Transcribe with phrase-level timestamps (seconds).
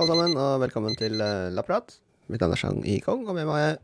[0.00, 1.98] alle sammen, og velkommen til uh, Lapprat.
[2.32, 3.74] Mitt navn er Chang Yikong, og med meg er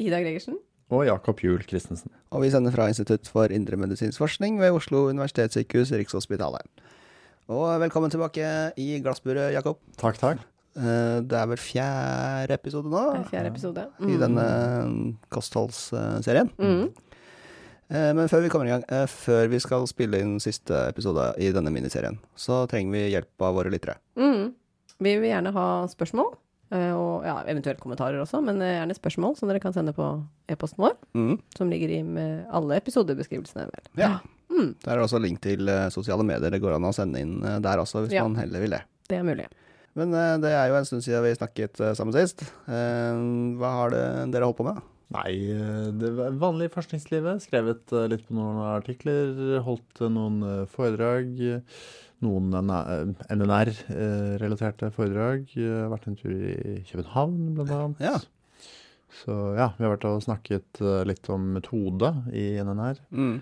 [0.00, 0.56] Ida Gregersen.
[0.94, 2.12] Og Jakob Juel Christensen.
[2.32, 6.64] Og vi sender fra Institutt for indremedisinsk forskning ved Oslo universitetssykehus, Rikshospitalet.
[7.52, 8.46] Og velkommen tilbake
[8.80, 9.82] i glassburet, Jakob.
[10.00, 10.40] Takk, takk.
[10.78, 13.84] Eh, det er vel fjerde episode nå Det er Fjerde episode.
[14.08, 14.48] i denne
[15.34, 16.52] kostholdsserien.
[16.56, 17.07] Mm.
[17.90, 21.30] Eh, Men før vi kommer i gang, eh, før vi skal spille inn siste episode
[21.40, 23.96] i denne miniserien, så trenger vi hjelp av våre lyttere.
[24.16, 24.52] Mm.
[25.00, 26.34] Vi vil gjerne ha spørsmål,
[26.72, 30.78] eh, og ja, eventuelt kommentarer også, men gjerne spørsmål som dere kan sende på e-posten
[30.84, 31.38] vår, Mm.
[31.56, 33.70] som ligger i med alle episodebeskrivelsene.
[33.70, 33.86] Vel.
[33.96, 34.18] Ja.
[34.50, 34.74] Mm.
[34.84, 36.50] Der er også link til sosiale medier.
[36.50, 38.22] Det går an å sende inn der også, hvis Ja.
[38.26, 38.82] man heller vil det.
[39.08, 39.46] Det er mulig.
[39.94, 40.10] Men
[40.42, 42.42] det er jo en stund siden vi snakket sammen sist.
[42.68, 44.82] Hva har det, dere holdt på med?
[45.14, 47.40] Nei, eh, det var vanlig i forskningslivet.
[47.46, 49.56] Skrevet eh, litt på noen artikler.
[49.64, 51.28] Holdt eh, noen foredrag.
[52.24, 52.50] Noen
[53.32, 55.46] NNR-relaterte foredrag.
[55.94, 58.00] Vært en tur i København, blant annet.
[58.02, 58.18] Ja.
[59.22, 62.98] Så ja, vi har vært og snakket litt om metode i NNR.
[63.08, 63.38] Mm.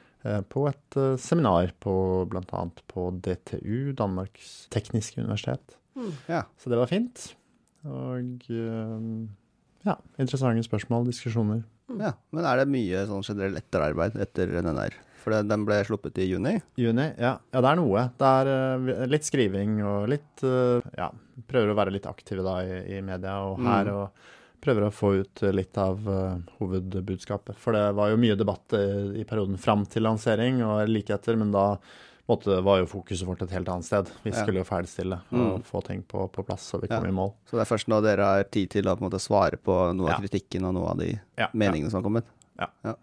[0.53, 1.94] På et seminar på
[2.31, 2.62] bl.a.
[2.92, 5.67] på DTU, Danmarks tekniske universitet.
[5.97, 6.12] Mm.
[6.28, 6.44] Ja.
[6.61, 7.33] Så det var fint.
[7.89, 8.44] Og
[9.87, 11.65] ja, interessante spørsmål, diskusjoner.
[11.97, 12.12] ja.
[12.34, 14.97] Men er det mye sånn generelt etterarbeid etter NNR?
[15.23, 16.53] For det, den ble sluppet i juni.
[16.78, 17.33] Juni, ja.
[17.51, 18.03] ja det er noe.
[18.19, 21.09] Det er eh, litt skriving og litt eh, Ja,
[21.51, 23.97] prøver å være litt aktive da i, i media og her, Mm.
[24.05, 24.34] og
[24.67, 27.59] prøver å få ut litt av uh, hovedbudskapet.
[27.61, 28.87] For det var jo mye debatt i,
[29.21, 31.67] i perioden fram til lansering og likheter, men da
[32.28, 34.08] måtte, var jo fokuset vårt et helt annet sted.
[34.24, 35.44] Vi skulle jo ferdigstille Mm.
[35.55, 37.32] og få ting på, på plass, så vi kom i mål.
[37.46, 39.77] Så det er først nå dere har tid til å på en måte svare på
[39.94, 41.12] noe av kritikken og noe av de
[41.54, 42.24] meningene som har kommet.
[42.58, 42.94] Ja.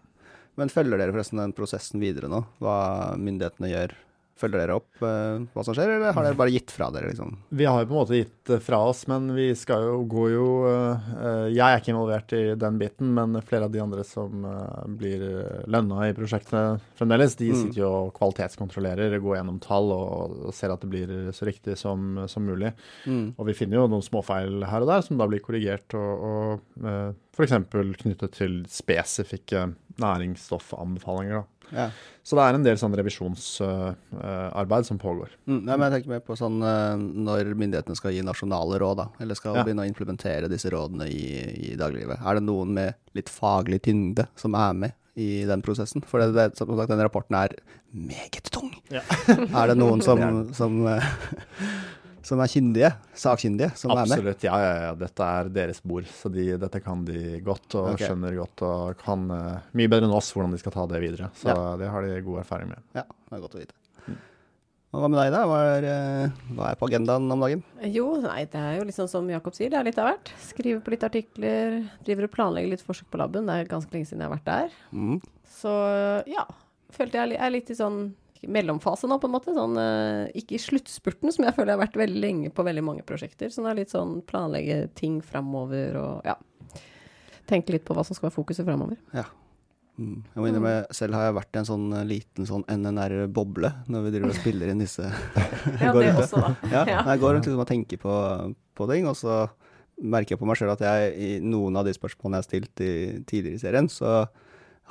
[0.56, 2.44] Men følger dere forresten den prosessen videre nå?
[2.62, 3.96] Hva myndighetene gjør?
[4.40, 7.36] Følger dere opp eh, hva som skjer, eller har dere bare gitt fra dere, liksom?
[7.54, 10.48] Vi har jo på en måte gitt fra oss, men vi skal jo gå jo
[10.68, 14.88] eh, Jeg er ikke involvert i den biten, men flere av de andre som eh,
[15.00, 15.22] blir
[15.70, 17.60] lønna i prosjektet fremdeles, de Mm.
[17.62, 21.78] sitter jo og kvalitetskontrollerer, går gjennom tall og, og ser at det blir så riktig
[21.78, 22.74] som, som mulig.
[23.06, 23.36] Mm.
[23.38, 26.84] Og vi finner jo noen småfeil her og der som da blir korrigert, og, og
[26.84, 27.54] uh, f.eks.
[28.02, 29.68] knyttet til spesifikke
[30.02, 31.44] næringsstoffanbefalinger.
[31.44, 31.44] da.
[31.72, 31.88] Ja.
[32.24, 35.34] Så det er en del sånn revisjonsarbeid som pågår.
[35.48, 38.98] Mm, nei, men jeg tenker mer på sånn uh, når myndighetene skal gi nasjonale råd,
[39.02, 39.64] da, eller skal Ja.
[39.68, 41.24] begynne å implementere disse rådene i,
[41.72, 42.22] i dagliglivet.
[42.24, 46.04] Er det noen med litt faglig tyngde som er med i den prosessen?
[46.08, 47.56] For det, det, som sagt, den rapporten er
[47.92, 48.72] meget tung.
[48.94, 49.04] Ja.
[49.60, 50.24] er det noen som,
[50.60, 51.04] som, eh,
[52.24, 52.90] som er kyndige,
[53.20, 54.16] sakkyndige, som er med?
[54.16, 54.46] Absolutt.
[54.48, 54.96] Ja, ja, ja.
[54.98, 58.08] Dette er deres bord, så de, dette kan de godt og okay.
[58.08, 61.32] skjønner godt og kan uh, mye bedre enn oss hvordan de skal ta det videre.
[61.40, 61.74] Så Ja.
[61.80, 62.84] det har de god erfaring med.
[62.96, 63.78] Ja, det er godt å vite.
[64.94, 65.40] Og hva med deg, da?
[65.50, 67.64] Hva er, eh, hva er på agendaen om dagen?
[67.90, 70.30] Jo, nei, det er jo litt sånn som Jakob sier, det er litt av hvert.
[70.38, 73.50] Skriver på litt artikler, driver og planlegger litt forsøk på laben.
[73.50, 74.76] Det er ganske lenge siden jeg har vært der.
[74.94, 75.18] Mm.
[75.50, 75.74] Så
[76.30, 76.46] ja,
[76.94, 78.04] følte jeg er litt i sånn
[78.52, 79.54] mellomfase nå, på en måte.
[79.56, 82.84] Sånn, eh, ikke i sluttspurten, som jeg føler jeg har vært veldig lenge på veldig
[82.86, 83.54] mange prosjekter.
[83.54, 86.38] Så det er litt sånn planlegge ting framover og ja.
[87.44, 88.96] Tenke litt på hva som skal være fokuset framover.
[90.00, 90.24] Mm.
[90.26, 94.06] Jeg må innrømme, selv har jeg vært i en sånn eh, liten sånn NNR-boble når
[94.08, 95.06] vi driver og spiller inn disse.
[95.84, 96.54] Ja, det rundt også, da.
[96.72, 97.04] Ja, Ja.
[97.12, 98.16] Jeg går rundt liksom og tenker på,
[98.74, 99.44] på ting, og så
[100.02, 102.82] merker jeg på meg sjøl at jeg i noen av de spørsmålene jeg har stilt
[102.84, 102.94] i,
[103.30, 104.24] tidligere i serien, så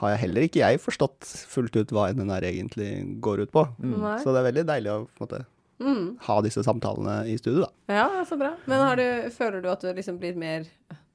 [0.03, 2.91] har jeg heller ikke jeg forstått fullt ut hva NNR egentlig
[3.25, 3.65] går ut på.
[3.81, 4.03] Mm.
[4.23, 5.45] Så det er veldig deilig å måte,
[5.83, 6.17] Mm.
[6.29, 7.95] ha disse samtalene i studio, da.
[7.97, 8.53] Ja, så bra.
[8.71, 10.67] Men har du, føler du at du liksom blir mer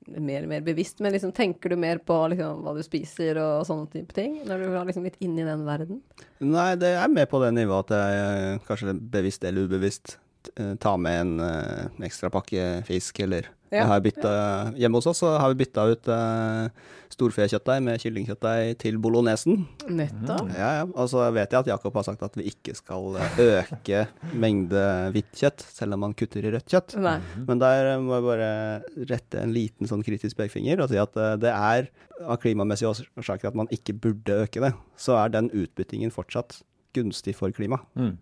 [0.07, 3.89] mer mer bevisst, men liksom tenker du mer på liksom, hva du spiser og sånne
[3.91, 4.37] type ting?
[4.47, 6.01] Når du er liksom litt inne i den verden?
[6.39, 10.17] Nei, det er mer på det nivået at jeg kanskje bevisst eller ubevisst
[10.55, 15.09] eh, tar med en uh, ekstra pakke fisk, eller Ja, jeg har byttet, Hjemme hos
[15.11, 16.69] oss så har vi bytta ut uh,
[17.13, 19.63] storfekjøttdeig med kyllingkjøttdeig til bolognesen.
[19.89, 20.51] Nettopp.
[20.55, 20.85] Ja, ja.
[20.87, 24.03] Og så vet jeg at Jakob har sagt at vi ikke skal eh, øke
[24.37, 24.83] mengde
[25.15, 26.97] hvitt kjøtt, selv om man kutter i rødt kjøtt.
[27.03, 27.17] Nei.
[27.47, 28.51] Men der eh, må jeg bare
[29.13, 31.89] rette en liten sånn kritisk pekefinger og si at uh, det er
[32.25, 34.73] av klimamessige årsaker at man ikke burde øke det.
[34.99, 36.61] Så er den utbyttingen fortsatt
[36.97, 37.79] gunstig for klima.
[37.97, 38.15] Mm.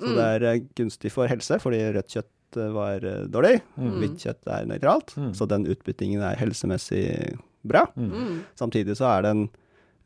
[0.00, 3.56] Så det er eh, gunstig for helse, fordi rødt kjøtt eh, var eh, dårlig.
[3.76, 3.96] Mm.
[4.00, 5.14] Hvitt kjøtt er nøytralt.
[5.18, 5.32] Mm.
[5.38, 7.04] Så den utbyttingen er helsemessig
[7.68, 7.86] bra.
[7.96, 8.42] Mm.
[8.58, 9.46] Samtidig så er den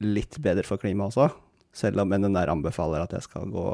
[0.04, 1.30] litt bedre for klimaet også,
[1.76, 3.68] selv om NNR anbefaler at jeg skal gå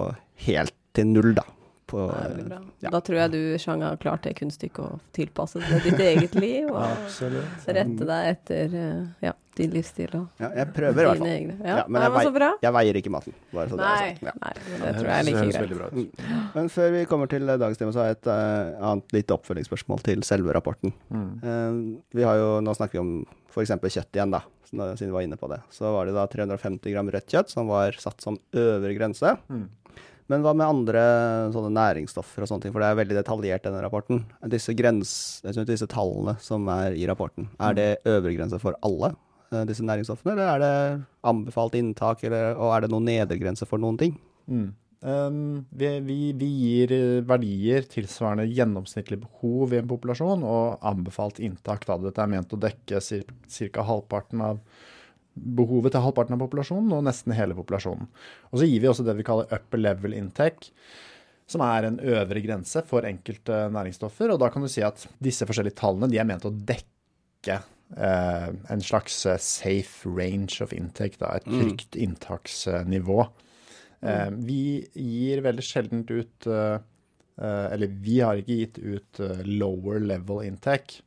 [0.47, 1.44] helt til null da,
[1.92, 2.58] på bra.
[2.82, 2.90] ja.
[2.94, 6.66] Da tror jeg du, Chang, har klart det kunststykket å tilpasse det ditt eget liv,
[6.72, 7.68] og Absolutt.
[7.68, 11.34] rette deg etter eh, ja, din livsstil og Ja, jeg prøver i hvert dine fall.
[11.36, 11.56] egne.
[11.68, 13.36] Ja, men jeg, vei, jeg veier ikke maten.
[13.52, 14.14] Bare så det Nei.
[14.24, 14.32] Ja.
[14.40, 15.92] nei, det tror jeg er like greit.
[15.92, 16.24] ut.
[16.56, 19.36] Men før vi kommer til eh, dagens tema, så har jeg et uh, annet lite
[19.36, 20.94] oppfølgingsspørsmål til selve rapporten.
[21.12, 21.28] Mm.
[21.44, 23.14] Uh, vi har jo, Nå snakker vi om
[23.52, 23.74] f.eks.
[23.76, 24.40] kjøtt igjen, da,
[24.72, 25.60] siden vi var inne på det.
[25.74, 29.36] Så var det da 350 gram rødt kjøtt som var satt som øvre grense.
[29.52, 29.66] Mm.
[30.30, 31.02] Men hva med andre
[31.54, 34.22] sånne næringsstoffer og sånne ting, for det er veldig detaljert denne rapporten.
[34.52, 39.12] Disse, grens, disse tallene som er i rapporten, er det øvre grense for alle
[39.52, 40.76] eh, disse næringsstoffene, eller er det
[41.32, 44.14] anbefalt inntak, eller, og er det noen nedre grense for noen ting?
[44.46, 44.70] Mm.
[45.02, 51.42] Um, vi, vi, vi gir eh, verdier tilsvarende gjennomsnittlig behov i en populasjon, og anbefalt
[51.42, 51.88] inntak.
[51.88, 51.98] Da.
[52.04, 53.86] Dette er ment å dekke ca.
[53.88, 54.62] halvparten av
[55.34, 58.08] behovet til halvparten av populasjonen, og nesten hele populasjonen.
[58.50, 60.73] Og så gir vi også det vi kaller upper level intake,
[61.50, 64.32] som er en øvre grense for enkelte næringsstoffer.
[64.32, 67.58] Og da kan du si at disse forskjellige tallene de er ment å dekke
[67.96, 73.20] eh, en slags eh, safe range of intake, da, et trygt inntaksnivå.
[74.02, 74.62] Eh, vi
[74.94, 76.76] gir veldig sjeldent ut eh,
[77.38, 81.02] eh, Eller vi har ikke gitt ut eh, lower level intake.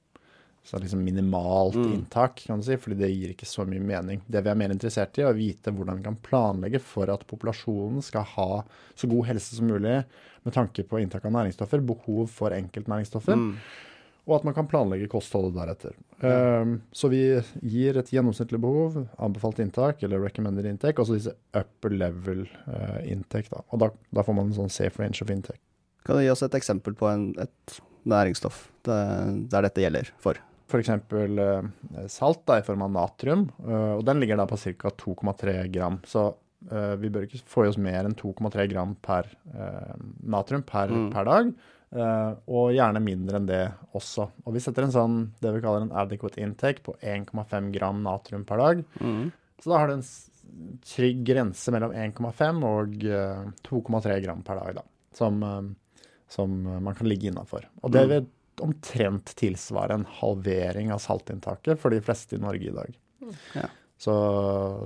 [0.65, 3.83] Så det er liksom minimalt inntak, kan du si, fordi det gir ikke så mye
[3.85, 4.23] mening.
[4.25, 7.21] Det vi er mer interessert i, er å vite hvordan vi kan planlegge for at
[7.29, 8.47] populasjonen skal ha
[8.97, 9.99] så god helse som mulig
[10.41, 13.43] med tanke på inntak av næringsstoffer, behov for enkeltnæringsstoffer,
[14.25, 15.93] og at man kan planlegge kostholdet deretter.
[16.25, 17.21] Um, så vi
[17.61, 22.41] gir et gjennomsnittlig behov, anbefalt inntak, eller recommended intake, og så disse upper level
[23.05, 23.51] intake.
[23.53, 23.61] Da.
[23.69, 25.61] Og da, da får man en sånn safe range of intake.
[26.09, 27.79] Kan du gi oss et eksempel på en, et
[28.09, 28.99] næringsstoff det,
[29.53, 30.41] der dette gjelder for?
[30.67, 30.89] F.eks.
[30.89, 34.89] Uh, salt da, i form av natrium, eh, og den ligger da på ca.
[34.89, 35.99] 2,3 gram.
[36.09, 36.23] Så
[36.71, 39.93] eh, vi bør ikke få i oss mer enn 2,3 gram per eh,
[40.25, 41.09] natrium per, Mm.
[41.13, 41.53] per dag.
[41.95, 43.61] Uh, og gjerne mindre enn det
[43.95, 44.25] også.
[44.43, 48.43] Og vi setter en sånn, det vi kaller en adequate intake på 1,5 gram natrium
[48.43, 48.81] per dag.
[49.61, 50.03] Så da har du en
[50.83, 54.83] trygg grense mellom 1,5 og uh, 2,3 gram per dag, da,
[55.15, 57.63] som, uh, som man kan ligge innafor.
[57.85, 58.27] Og det vil
[58.63, 62.95] omtrent tilsvare en halvering av saltinntaket for de fleste i Norge i dag.
[63.55, 63.67] Ja.
[63.97, 64.15] Så,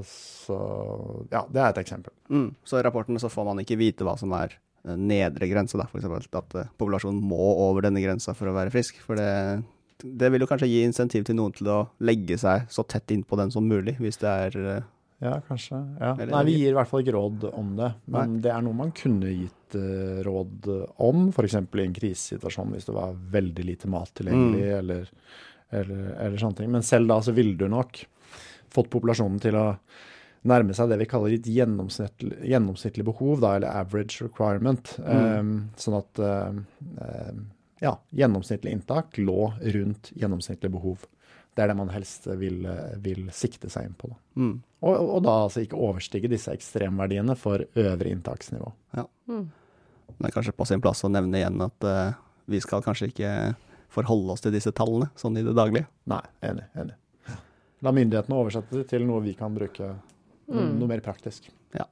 [0.06, 0.58] så
[1.32, 2.14] ja, det er et eksempel.
[2.30, 2.54] Mm.
[2.64, 5.88] Så i rapporten så får man ikke vite hva som er eh, nedre grense, da.
[5.90, 6.30] F.eks.
[6.30, 9.02] at eh, populasjonen må over denne grensa for å være frisk.
[9.06, 9.64] For det,
[10.04, 13.40] det vil jo kanskje gi insentiv til noen til å legge seg så tett innpå
[13.40, 14.88] den som mulig, hvis det er eh,
[15.20, 15.80] Ja, kanskje.
[16.00, 16.14] Ja.
[16.16, 17.90] Nei, vi gir i hvert fall ikke råd om det.
[18.14, 20.70] Men det er noe man kunne gitt uh, råd
[21.04, 21.58] om, f.eks.
[21.60, 25.10] i en krisesituasjon hvis det var veldig lite mat tilgjengelig, eller,
[25.82, 26.72] eller, eller sånne ting.
[26.72, 28.00] Men selv da så ville du nok
[28.72, 29.68] fått populasjonen til å
[30.48, 34.96] nærme seg det vi kaller et gjennomsnittlig, gjennomsnittlig behov, da, eller average requirement.
[35.04, 36.62] Um, sånn at uh,
[37.04, 37.40] uh,
[37.84, 41.04] ja, gjennomsnittlig inntak lå rundt gjennomsnittlig behov.
[41.60, 42.62] Det er det man helst vil,
[43.04, 44.08] vil sikte seg inn på.
[44.14, 44.20] Da.
[44.40, 44.54] mm.
[44.80, 48.70] Og, og da altså ikke overstige disse ekstremverdiene for øvre inntaksnivå.
[48.96, 52.14] Det er kanskje på sin plass å nevne igjen at uh,
[52.50, 53.34] vi skal kanskje ikke
[53.92, 55.90] forholde oss til disse tallene sånn i det daglige.
[56.08, 56.64] Nei, enig.
[56.80, 56.96] enig.
[57.84, 60.00] La myndighetene oversette det til noe vi kan bruke no,
[60.50, 60.80] Mm.
[60.80, 61.46] noe mer praktisk.
[61.76, 61.84] Ja.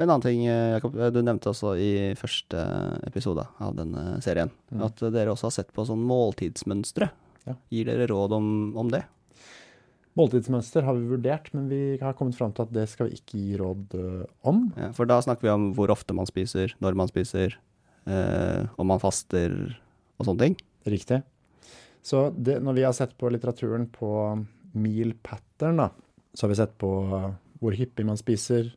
[0.00, 2.58] En annen ting, eh, Jakob, du nevnte også i første
[3.06, 4.86] episode av denne serien, Mm.
[4.88, 7.10] at dere også har sett på sånn måltidsmønstre.
[7.48, 7.54] Ja.
[7.72, 8.46] Gir dere råd om,
[8.76, 9.04] om det?
[10.18, 13.38] Måltidsmønster har vi vurdert, men vi har kommet fram til at det skal vi ikke
[13.38, 14.64] gi råd eh, om.
[14.76, 17.54] Ja, for da snakker vi om hvor ofte man spiser, når man spiser,
[18.10, 19.54] eh, om man faster
[20.18, 20.56] og sånne ting.
[20.90, 21.20] Riktig.
[22.02, 24.10] Så det, når vi har sett på litteraturen på
[24.74, 25.88] meal pattern, da,
[26.34, 26.90] så har vi sett på
[27.60, 28.72] hvor hyppig man spiser,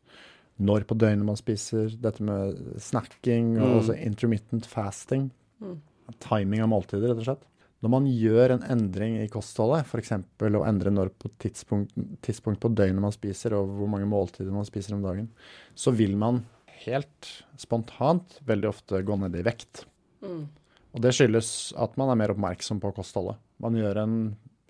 [0.63, 3.77] når på døgnet man spiser, dette med snacking og Mm.
[3.79, 5.32] også intermittent fasting.
[5.63, 5.79] Mm.
[6.20, 7.46] Timing av måltider, rett og slett.
[7.83, 10.13] Når man gjør en endring i kostholdet, f.eks.
[10.15, 11.91] å endre når på tidspunkt,
[12.23, 15.27] tidspunkt på døgnet man spiser, og hvor mange måltider man spiser om dagen,
[15.75, 16.45] så vil man
[16.85, 19.83] helt spontant veldig ofte gå ned i vekt.
[20.23, 20.45] Mm.
[20.93, 23.41] Og det skyldes at man er mer oppmerksom på kostholdet.
[23.63, 24.17] Man gjør en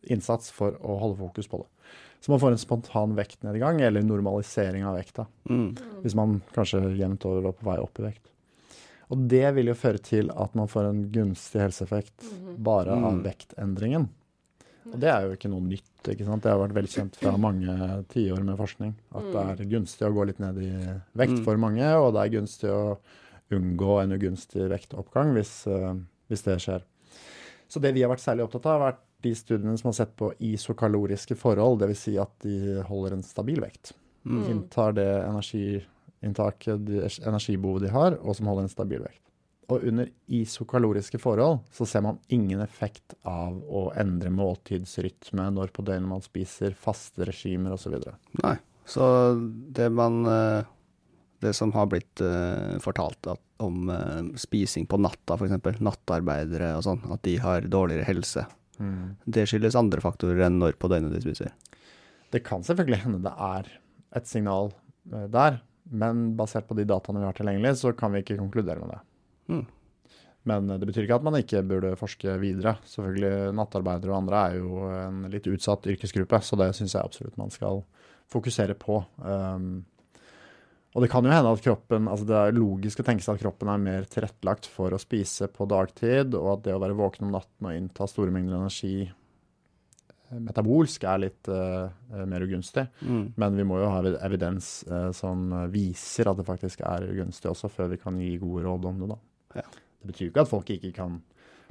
[0.09, 1.69] innsats for å holde fokus på det.
[2.23, 5.27] Så man får en spontan vektnedgang, eller normalisering av vekta.
[5.49, 5.73] Mm.
[6.01, 8.29] Hvis man kanskje jevnt over var på vei opp i vekt.
[9.13, 12.25] Og det vil jo føre til at man får en gunstig helseeffekt
[12.65, 13.23] bare av Mm.
[13.27, 14.07] vektendringen.
[14.91, 15.89] Og det er jo ikke noe nytt.
[16.03, 16.43] ikke sant?
[16.43, 17.73] Det har vært velkjent fra mange
[18.11, 18.93] tiår med forskning.
[19.15, 20.71] At det er gunstig å gå litt ned i
[21.15, 21.43] vekt Mm.
[21.45, 22.97] for mange, og det er gunstig å
[23.51, 25.93] unngå en ugunstig vektoppgang hvis, eh,
[26.29, 26.81] hvis det skjer.
[27.69, 30.15] Så det vi har vært særlig opptatt av, har vært de studiene som har sett
[30.17, 31.97] på isokaloriske forhold, dvs.
[31.97, 33.93] Si at de holder en stabil vekt.
[34.25, 34.43] Mm.
[34.49, 35.85] Inntar det energiinntaket,
[36.23, 39.19] de energibehovet de har, og som holder en stabil vekt.
[39.71, 45.85] Og under isokaloriske forhold så ser man ingen effekt av å endre måltidsrytme når på
[45.87, 47.95] døgnet man spiser, faste regimer osv.
[48.43, 48.57] Nei.
[48.85, 49.05] Så
[49.71, 50.65] det man eh,
[51.43, 55.79] Det som har blitt eh, fortalt at, om eh, spising på natta, f.eks.
[55.83, 58.45] nattarbeidere og sånn, at de har dårligere helse,
[58.81, 59.15] Mm.
[59.29, 61.51] det skyldes andre faktorer enn når på døgnet de spiser.
[62.33, 63.67] Det kan selvfølgelig hende det er
[64.17, 64.71] et signal
[65.13, 65.59] eh, der,
[65.91, 68.99] men basert på de dataene vi har tilgjengelig, så kan vi ikke konkludere med det.
[69.53, 69.63] Mm.
[70.49, 72.77] Men eh, det betyr ikke at man ikke burde forske videre.
[72.89, 77.39] Selvfølgelig, Nattarbeidere og andre er jo en litt utsatt yrkesgruppe, så det syns jeg absolutt
[77.39, 77.83] man skal
[78.31, 79.01] fokusere på.
[79.19, 79.83] Um,
[80.93, 83.41] og det kan jo hende at kroppen altså Det er logisk å tenke seg at
[83.41, 87.27] kroppen er mer tilrettelagt for å spise på dagtid, og at det å være våken
[87.27, 89.07] om natten og innta store mengder energi
[90.41, 92.85] metabolsk er litt eh, eh, mer ugunstig.
[93.01, 93.25] Mm.
[93.39, 97.71] Men vi må jo ha evidens uh, som viser at det faktisk er ugunstig også,
[97.71, 99.19] før vi kan gi gode råd om det.
[99.59, 99.67] Ja.
[100.01, 101.21] Det betyr jo ikke at folk ikke kan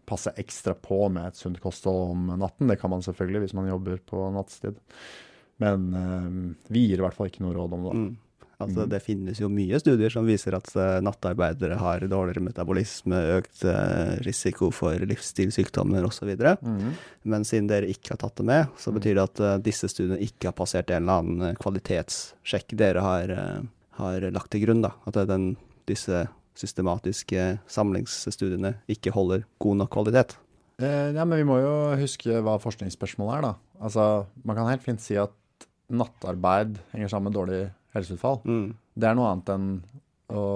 [0.09, 2.71] passe ekstra på med et sunt kosthold om natten.
[2.71, 4.81] Det kan man selvfølgelig hvis man jobber på nattstid.
[5.63, 6.29] Men uh,
[6.73, 7.97] vi gir i hvert fall ikke noe råd om det.
[7.99, 8.13] Mm.
[8.63, 8.89] Altså, Mhm.
[8.93, 14.17] det finnes jo mye studier som viser at eh, nattarbeidere har dårligere metabolisme, økt eh,
[14.25, 16.33] risiko for livsstilssykdommer osv.
[16.63, 16.93] Mm.
[17.25, 18.99] Men siden dere ikke har tatt det med, så Mm.
[19.01, 23.35] betyr det at eh, disse studiene ikke har passert en eller annen kvalitetssjekk dere har,
[23.99, 24.83] har lagt til grunn.
[24.83, 24.93] da.
[25.07, 30.37] At den, disse systematiske samlingsstudiene ikke holder god nok kvalitet.
[30.83, 33.55] Eh, ja, men vi må jo huske hva forskningsspørsmålet er, da.
[33.83, 35.31] Altså, man kan helt fint si at
[35.93, 37.63] nattarbeid henger sammen med dårlig
[37.97, 38.41] helseutfall.
[38.49, 38.71] Mm.
[38.95, 39.69] Det er noe annet enn
[40.33, 40.47] å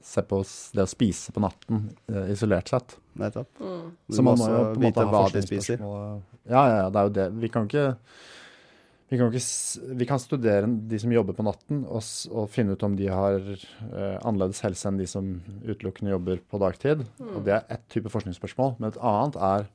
[0.00, 0.40] se på
[0.74, 2.96] det å spise på natten eh, isolert sett.
[3.20, 3.50] Nettopp.
[3.60, 3.86] Mm.
[4.16, 5.80] Så man må jo på en måte ha hva de spiser.
[5.80, 6.28] forskningsspørsmålet.
[6.50, 7.26] Ja, ja, ja, det er jo det.
[7.42, 7.88] Vi kan ikke
[9.10, 12.84] vi kan, ikke, vi kan studere de som jobber på natten, og, og finne ut
[12.86, 15.32] om de har eh, annerledes helse enn de som
[15.66, 17.02] utelukkende jobber på dagtid.
[17.26, 18.76] Og Det er ett type forskningsspørsmål.
[18.78, 19.66] Men et annet er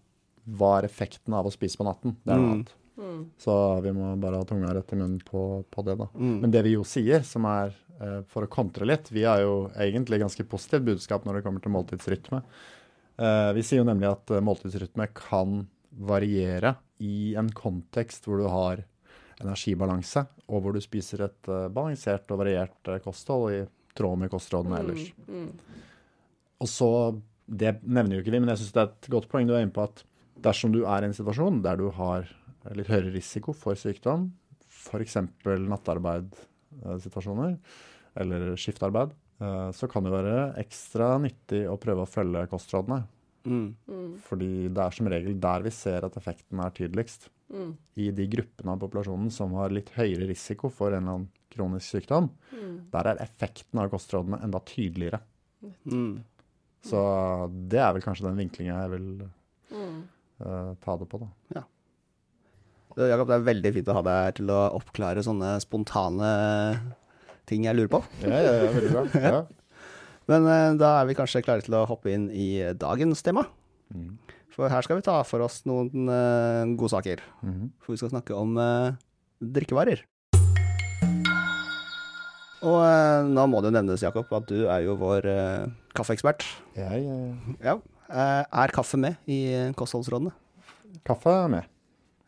[0.55, 2.15] hva er effekten av å spise på natten?
[2.23, 2.65] Det er noe Mm.
[2.97, 3.25] Mm.
[3.37, 6.07] Så vi må bare ha tunga rett i munnen på, på det, da.
[6.15, 6.37] Mm.
[6.43, 9.67] Men det vi jo sier, som er uh, for å kontre litt Vi er jo
[9.73, 12.41] egentlig ganske positivt budskap når det kommer til måltidsrytme.
[13.15, 15.61] Uh, vi sier jo nemlig at eh, måltidsrytme kan
[15.95, 18.81] variere i en kontekst hvor du har
[19.39, 23.61] energibalanse, og hvor du spiser et uh, balansert og variert uh, kosthold i
[23.95, 25.07] tråd med kostrådene ellers.
[25.27, 25.47] Mm.
[26.63, 26.89] Og så,
[27.45, 29.63] Det nevner jo ikke vi, men jeg syns det er et godt poeng du er
[29.63, 30.03] inne på at
[30.43, 32.27] dersom du er i en situasjon der du har
[32.73, 34.31] litt høyere risiko for sykdom,
[34.69, 35.17] f.eks.
[35.45, 37.57] nattarbeidssituasjoner
[38.21, 43.03] eller skiftarbeid, eh, så kan det være ekstra nyttig å prøve å følge kostrådene.
[43.45, 43.67] Mm.
[43.87, 44.13] Mm.
[44.25, 47.27] Fordi det er som regel der vi ser at effekten er tydeligst.
[47.53, 47.75] Mm.
[48.01, 51.87] I de gruppene av populasjonen som har litt høyere risiko for en eller annen kronisk
[51.99, 52.77] sykdom, Mm.
[52.91, 55.19] der er effekten av kostrådene enda tydeligere.
[55.85, 56.23] Mm.
[56.83, 56.97] Så
[57.69, 59.29] det er vel kanskje den vinklinga jeg vil
[59.71, 60.03] Mm.
[60.41, 61.27] eh, ta det på, da.
[61.53, 61.63] Det,
[62.95, 66.29] Jakob, det er veldig fint å ha deg her til å oppklare sånne spontane
[67.49, 68.01] ting jeg lurer på.
[68.23, 69.05] Ja, ja, ja, veldig bra.
[69.27, 69.43] Ja.
[70.25, 73.43] Men eh, da er vi kanskje klare til å hoppe inn i dagens tema.
[73.93, 74.15] Mm.
[74.55, 77.21] For her skal vi ta for oss noen uh, godsaker.
[77.45, 77.67] Mm.
[77.83, 78.95] For vi skal snakke om uh,
[79.37, 80.01] drikkevarer.
[82.65, 85.27] Og uh, nå må det jo nevnes, Jakob, at du er jo vår
[85.93, 86.47] kaffeekspert.
[86.79, 86.95] Ja,
[87.59, 87.77] Ja.
[88.05, 90.33] Eh, er kaffe med i kostholdsrådene?
[91.05, 91.69] kaffe er med.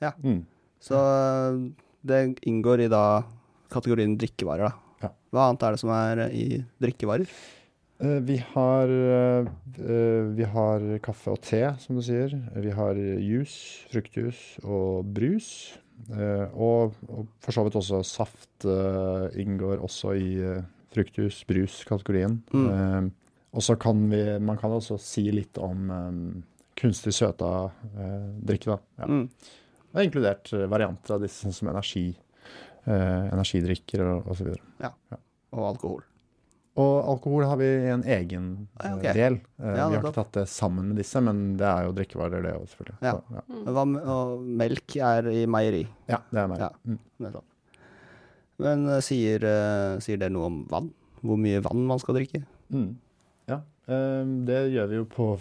[0.02, 0.12] Ja.
[0.22, 0.46] Mm.
[0.88, 1.60] Så eh,
[2.08, 3.24] det inngår i da
[3.74, 5.08] kategorien drikkevarer, da.
[5.08, 5.14] Ja.
[5.36, 7.34] Hva annet er det som er eh, i drikkevarer?
[7.98, 8.94] Eh, vi har
[10.38, 12.34] Vi har kaffe og te, som du sier.
[12.56, 15.50] Vi har juice, fruktjuice og brus.
[16.08, 18.66] Og, og for så vidt også saft
[19.42, 20.30] inngår også i
[20.94, 22.38] fruktjuice, brus-kategorien.
[22.54, 23.10] Mm.
[23.58, 25.90] Og så kan vi Man kan også si litt om
[26.78, 27.72] kunstig søta
[28.46, 28.78] drikke, da.
[29.02, 29.10] Ja.
[29.10, 29.26] Mm.
[29.98, 32.12] Det er inkludert eh, varianter av disse sånn som energi,
[32.86, 34.52] eh, energidrikker og osv.
[35.58, 36.04] Og alkohol.
[36.78, 39.40] Og alkohol har vi i en egen Ah, eh, del.
[39.58, 42.44] Eh, Ja, vi har ikke tatt det sammen med disse, men det er jo drikkevarer,
[42.46, 42.98] det òg, selvfølgelig.
[43.02, 43.14] Ja.
[43.16, 43.42] Så, ja.
[43.50, 43.64] Mm.
[43.74, 45.88] Hva og melk er i meieri.
[46.12, 46.68] ja, det er meieri.
[46.68, 47.32] Ja.
[47.34, 47.42] Mm.
[48.60, 49.48] Men eh, sier,
[50.06, 50.92] sier det noe om vann?
[51.26, 52.44] Hvor mye vann man skal drikke?
[52.70, 52.92] Mm.
[53.50, 55.32] Ja, eh, det gjør vi jo på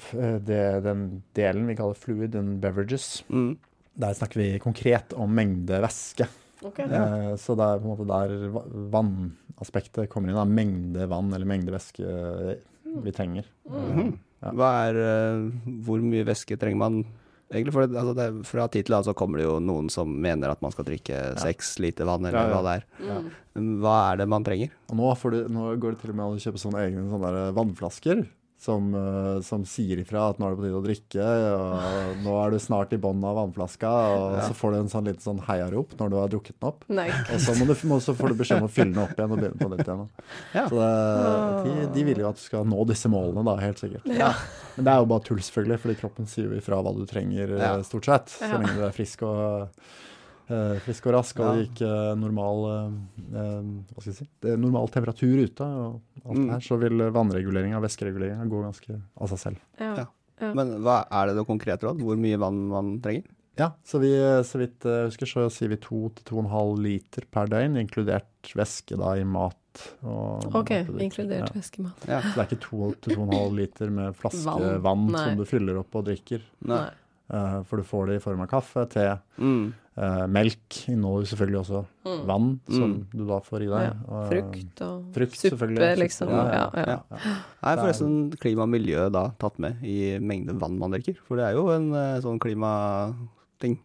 [0.49, 3.23] det, den delen vi kaller fluid and beverages.
[3.29, 3.59] Mm.
[3.97, 6.27] Der snakker vi konkret om mengde væske.
[6.67, 6.81] Ok.
[6.85, 10.39] Eh, så det er på en måte der vannaspektet kommer inn.
[10.39, 10.45] Da.
[10.49, 12.57] Mengde vann eller mengde væske eh,
[13.05, 13.49] vi trenger.
[13.71, 14.15] Mhm.
[14.45, 14.51] Ja.
[14.53, 15.47] Hva er eh,
[15.87, 16.99] Hvor mye væske trenger man
[17.49, 17.73] egentlig?
[17.73, 20.53] For det, altså det, fra tid til annen så kommer det jo noen som mener
[20.53, 22.57] at man skal drikke seks liter vann, eller Ja, ja.
[22.59, 23.23] hva det er.
[23.57, 23.71] Mm.
[23.81, 24.75] Hva er det man trenger?
[24.93, 27.07] Og nå, får du, nå går det til og med an å kjøpe sånne egne
[27.13, 28.27] sånne vannflasker.
[28.59, 31.27] Som, eh, som sier ifra at nå er det på tide å drikke,
[31.61, 35.05] og nå er du snart i bånn av vannflaska, og så får du en sånn
[35.11, 36.87] liten sånn heiarop når du har drukket den opp.
[36.89, 37.09] Nei.
[37.35, 39.61] Og så, du, så får du beskjed om å fylle den opp igjen og begynne
[39.61, 40.09] på nytt igjen.
[40.57, 40.65] Ja.
[40.73, 44.09] Så det, de, de vil jo at du skal nå disse målene, da, helt sikkert.
[44.17, 44.33] Ja.
[44.77, 47.55] Men det er jo bare tull, selvfølgelig, fordi kroppen sier jo ifra hva du trenger,
[47.59, 47.77] eh, Ja.
[47.87, 48.35] stort sett.
[48.41, 49.69] Så lenge du er frisk og,
[50.49, 51.65] eh, frisk og rask, og Ja.
[51.67, 53.63] ikke normal eh, eh,
[53.95, 54.29] Hva skal jeg si?
[54.41, 56.51] Det er normal temperatur ute, og alt Mm.
[56.51, 59.57] her, så vil vannreguleringa, væskereguleringa, gå ganske av seg selv.
[59.81, 59.95] Ja.
[60.41, 60.53] Ja.
[60.55, 61.99] Men hva er det noe konkret råd?
[62.01, 63.25] Hvor mye vann man trenger?
[63.59, 64.11] Ja, så vi,
[64.45, 69.25] så vidt jeg husker, så sier vi 2-2,5 liter per døgn, inkludert væske da i
[69.25, 69.57] mat.
[70.05, 71.01] Og OK, matprodukter.
[71.01, 71.61] inkludert Ja.
[71.61, 72.07] væskemat.
[72.09, 72.21] Ja.
[72.21, 75.09] Så det er ikke 2-2,5 liter med flaskevann Vann.
[75.17, 76.43] Som du fyller opp og drikker.
[76.65, 76.91] Nei.
[77.31, 79.73] Eh, for du får det i form av kaffe, te, Mm.
[79.97, 80.89] Eh, melk.
[80.89, 82.27] Inneholder selvfølgelig også Mm.
[82.27, 83.07] vann, som Mm.
[83.15, 83.83] du da får i deg.
[83.83, 86.29] Ja, og- Frukt og frukt, suppe, liksom.
[86.29, 87.01] Ja, Ja, ja, ja.
[87.11, 87.35] ja.
[87.65, 91.17] Er forresten klima og miljø da tatt med i mengde vann man drikker?
[91.27, 93.79] For det er jo en eh, sånn klimating.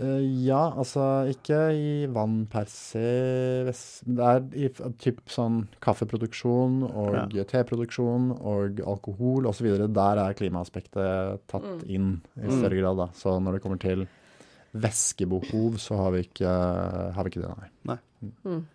[0.00, 3.64] Uh, ja, altså ikke i vann per se.
[4.06, 4.68] Det er i
[5.02, 9.66] typ sånn kaffeproduksjon og teproduksjon og alkohol osv.
[9.92, 11.90] Der er klimaaspektet tatt Mm.
[11.90, 12.60] inn i Mm.
[12.60, 12.96] større grad.
[12.96, 13.06] da.
[13.12, 14.06] Så når det kommer til
[14.72, 16.56] væskebehov, så har vi ikke,
[17.14, 17.98] har vi ikke det, nei.
[18.44, 18.66] Mm.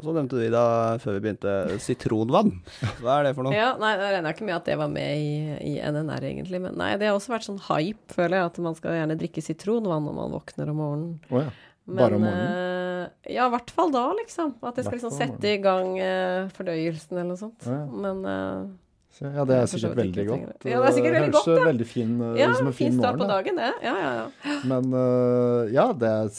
[0.00, 0.64] Og så nevnte du da,
[1.02, 1.54] før vi begynte,
[1.84, 2.54] sitronvann.
[3.02, 3.52] Hva er det for noe?
[3.52, 5.32] Ja, nei, jeg regna ikke med at det var med i,
[5.68, 6.60] i NNR, egentlig.
[6.64, 9.44] Men nei, det har også vært sånn hype, føler jeg, at man skal gjerne drikke
[9.44, 11.18] sitronvann når man våkner om morgenen.
[11.28, 11.52] Oh, ja.
[11.90, 12.54] Bare om morgenen?
[12.54, 14.54] eh, ja, i hvert fall da, liksom.
[14.64, 17.68] At det skal liksom sette i gang eh, fordøyelsen eller noe sånt.
[17.68, 17.84] Oh, ja.
[18.06, 18.64] Men eh,
[19.20, 20.62] Så, ja, det er sikkert veldig godt.
[20.64, 23.18] Ja, det er sikkert veldig Høres godt, veldig fin, eh, ja, som en fin start
[23.20, 23.34] på morgen, da.
[23.36, 23.84] dagen, det.
[23.84, 24.54] Ja, ja, ja.
[24.70, 26.30] Men øh, ja, det er,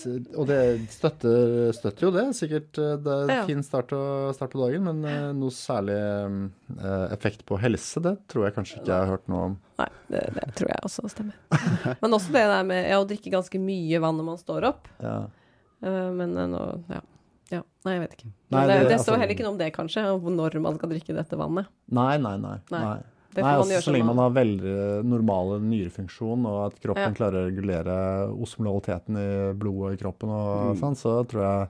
[0.41, 0.57] og det
[0.95, 2.23] støtter, støtter jo det.
[2.39, 2.71] Sikkert
[3.05, 5.05] det er en fin start, å- start på dagen, men
[5.37, 5.99] noe særlig
[7.13, 9.55] effekt på helse, det tror jeg kanskje ikke jeg har hørt noe om.
[9.81, 11.37] Nei, det, det tror jeg også stemmer.
[12.01, 14.89] Men også det der med ja, å drikke ganske mye vann når man står opp.
[15.05, 15.19] Ja.
[15.85, 17.01] Eh, men eh, nå ja.
[17.51, 17.61] Ja.
[17.85, 18.29] Nei, jeg vet ikke.
[18.51, 20.03] Nei, det, det- det, altså- står heller ikke noe om det, kanskje,
[20.41, 21.67] når man skal drikke dette vannet.
[21.91, 22.57] Nei, nei, nei.
[22.71, 22.81] Nei.
[22.83, 23.01] nei.
[23.41, 27.15] Altså, så lenge man har veldig normale nyrefunksjon, og at kroppen Ja.
[27.15, 27.95] klarer å regulere
[28.35, 30.79] osmolaliteten i blodet i kroppen, og Mm.
[30.81, 31.69] sånn, så tror jeg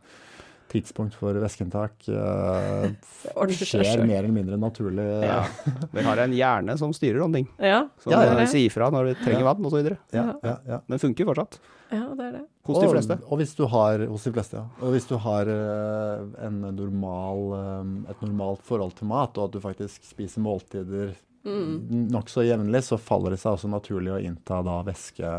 [0.71, 2.07] tidspunkt for væskeinntak
[3.35, 5.05] ordner seg skjer mer eller mindre naturlig.
[5.23, 5.43] Ja.
[5.93, 7.47] Vi har en hjerne som styrer sånne ting.
[7.59, 8.37] Ja, Som Ja, ja.
[8.39, 9.97] eh, sier fra når vi trenger vann og så videre.
[10.15, 10.79] Ja, ja, ja.
[10.89, 11.59] Den funker fortsatt.
[11.91, 12.45] ja, det er det.
[12.67, 13.17] Hos de fleste.
[13.25, 14.67] Og hvis du har, hos de fleste, ja.
[14.85, 19.55] Og hvis du har eh, en normal, eh, et normalt forhold til mat, og at
[19.55, 24.59] du faktisk spiser måltider Mm, nokså jevnlig, så faller det seg også naturlig å innta
[24.65, 25.31] da væske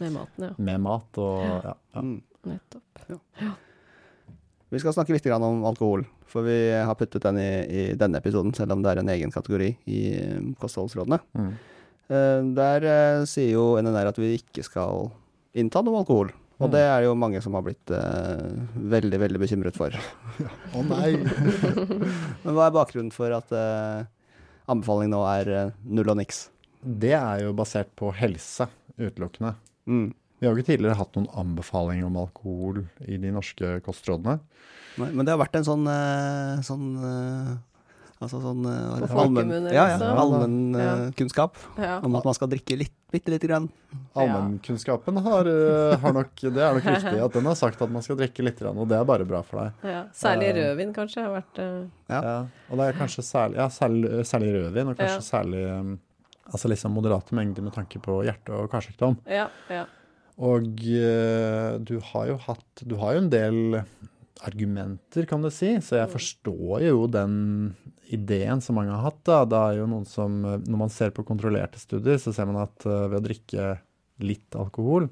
[0.00, 0.52] med maten, ja.
[0.56, 1.20] med mat.
[1.20, 2.00] Og, ja, ja.
[2.00, 2.14] Mm.
[2.48, 3.02] Nettopp.
[4.72, 8.54] Vi skal snakke litt om alkohol, for vi har puttet den i, i denne episoden,
[8.56, 11.20] selv om det er en egen kategori i eh, kostholdsrådene.
[11.36, 11.50] Mm.
[12.08, 12.88] Eh, Der
[13.28, 15.10] sier jo NNR at vi ikke skal
[15.52, 16.32] innta noe alkohol.
[16.62, 16.74] Og Mm.
[16.76, 18.54] det er det jo mange som har blitt eh,
[18.94, 19.90] veldig, veldig bekymret for.
[20.78, 21.16] Å nei!
[22.44, 24.04] Men hva er bakgrunnen for at eh,
[24.70, 26.44] anbefalingen nå er eh, null og niks?
[26.82, 29.56] Det er jo basert på helse utelukkende.
[29.90, 30.08] Mm.
[30.38, 34.38] Vi har jo ikke tidligere hatt noen anbefalinger om alkohol i de norske kostrådene.
[34.98, 37.52] Nei, men det har vært en sånn, eh, sånn eh,
[38.22, 41.54] Altså sånn allmennkunnskap På folkemunne, ja, ja, liksom.
[41.82, 41.94] Ja.
[42.06, 43.68] om at man skal drikke litt, bitte lite grann.
[44.16, 48.02] Allmennkunnskapen har, eh, har nok Det er nok riktig at den har sagt at man
[48.02, 49.72] skal drikke litt, grann, og det er bare bra for deg.
[49.90, 50.04] Ja.
[50.16, 52.20] Særlig Eh, rødvin kanskje har vært eh, Ja.
[52.22, 52.36] Ja,
[52.70, 55.28] og det er kanskje særlig, ja, særlig, særlig rødvin, og kanskje Ja.
[55.30, 55.98] særlig um,
[56.52, 59.18] altså liksom moderate mengder med tanke på hjerte- og karsykdom.
[59.26, 59.84] Ja, ja.
[60.38, 60.64] Og
[61.84, 63.84] du har jo hatt Du har jo en del
[64.46, 67.36] argumenter, kan du si, så jeg forstår jo den
[68.12, 69.20] ideen som mange har hatt.
[69.28, 69.42] Da.
[69.48, 72.84] Det er jo noen som Når man ser på kontrollerte studier, så ser man at
[72.86, 73.68] eh, ved å drikke
[74.22, 75.08] litt alkohol,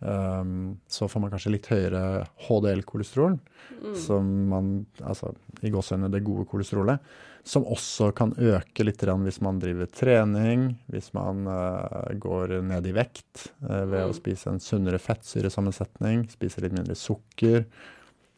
[0.00, 3.38] um, så får man kanskje litt høyere HDL-kolesterol,
[3.78, 3.94] Mm.
[3.94, 6.98] som man Altså i gåseøynene det gode kolesterolet,
[7.44, 12.92] som også kan øke litt hvis man driver trening, hvis man uh, går ned i
[12.92, 14.14] vekt uh, ved å Mm.
[14.14, 17.66] spise en sunnere fettsyresammensetning, spise litt mindre sukker.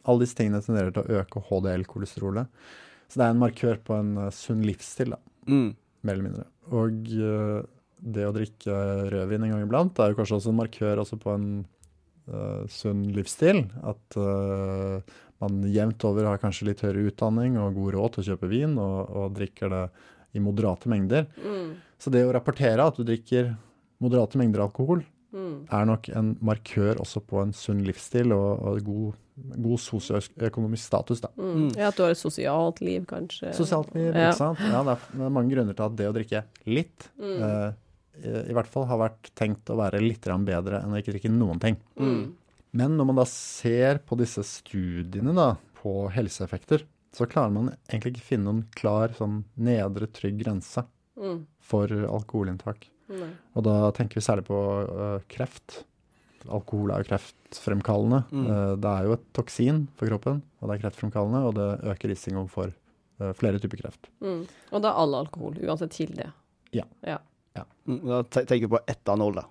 [0.07, 2.63] Alle disse tingene tenderer til å øke HDL-kolesterolet.
[3.11, 5.71] Så det er en markør på en eh, sunn livsstil, da, Mm.
[6.05, 6.43] mer eller mindre.
[6.71, 7.63] Og uh,
[8.01, 8.75] det å drikke
[9.11, 11.47] rødvin en gang iblant er jo kanskje også en markør også på en
[12.29, 13.63] uh, sunn livsstil.
[13.81, 15.01] At uh,
[15.41, 18.77] man jevnt over har kanskje litt høyere utdanning og god råd til å kjøpe vin,
[18.77, 19.83] og, og drikker det
[20.37, 21.25] i moderate mengder.
[21.41, 21.73] Mm.
[21.99, 23.51] Så det å rapportere at du drikker
[24.01, 25.65] moderate mengder alkohol, Mm.
[25.71, 29.13] er nok en markør også på en sunn livsstil og, og god
[29.57, 31.29] god sosioøkonomisk status, da.
[31.39, 31.71] Mm.
[31.79, 33.53] Ja, at du har et sosialt liv, kanskje.
[33.57, 34.27] Sosialt liv, Ja.
[34.29, 34.59] ikke sant.
[34.59, 37.41] Ja, det er mange grunner til at det å drikke litt, Mm.
[37.41, 37.73] eh,
[38.21, 41.31] i i hvert fall har vært tenkt å være litt bedre enn å ikke drikke
[41.31, 41.77] noen ting.
[41.97, 42.33] Mm.
[42.73, 48.13] Men når man da ser på disse studiene da, på helseeffekter, så klarer man egentlig
[48.17, 50.85] ikke finne noen klar sånn nedre trygg grense
[51.17, 51.45] Mm.
[51.59, 52.89] for alkoholinntak.
[53.11, 53.31] Nei.
[53.55, 55.81] Og da tenker vi særlig på uh, kreft.
[56.49, 58.23] Alkohol er jo kreftfremkallende.
[58.31, 58.45] Mm.
[58.47, 62.13] Uh, det er jo et toksin for kroppen, og det er kreftfremkallende, og det øker
[62.13, 64.09] risikoen for uh, flere typer kreft.
[64.23, 64.45] Mm.
[64.71, 66.31] Og da all alkohol, uansett kilde.
[67.85, 69.47] Mm, Da tenker vi på etanol, da.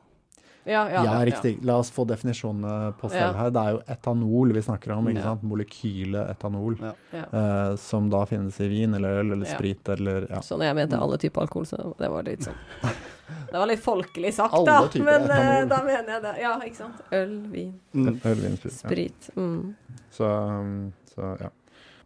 [0.66, 1.64] Ja, ja, Ja, riktig.
[1.64, 3.32] La oss få definisjonene på Ja.
[3.32, 3.50] selv her.
[3.50, 5.22] Det er jo etanol vi snakker om, ikke Ja.
[5.22, 5.42] sant?
[5.42, 6.76] Molekylet etanol.
[7.12, 9.54] Eh, som da finnes i vin eller øl eller Ja.
[9.56, 10.40] sprit eller ja.
[10.40, 12.54] Så når jeg mente alle typer alkohol, så det var litt sånn
[13.50, 14.88] Det var litt folkelig sagt, Alle da.
[15.04, 15.68] Men eh, etanol.
[15.68, 16.34] da mener jeg det.
[16.40, 17.00] Ja, ikke sant.
[17.12, 18.20] Øl, vin, Mm.
[18.24, 18.82] Øl, vin, sprit.
[18.82, 18.88] Ja.
[18.88, 19.30] sprit.
[19.36, 19.74] Mm.
[20.12, 21.48] Så, um, så ja.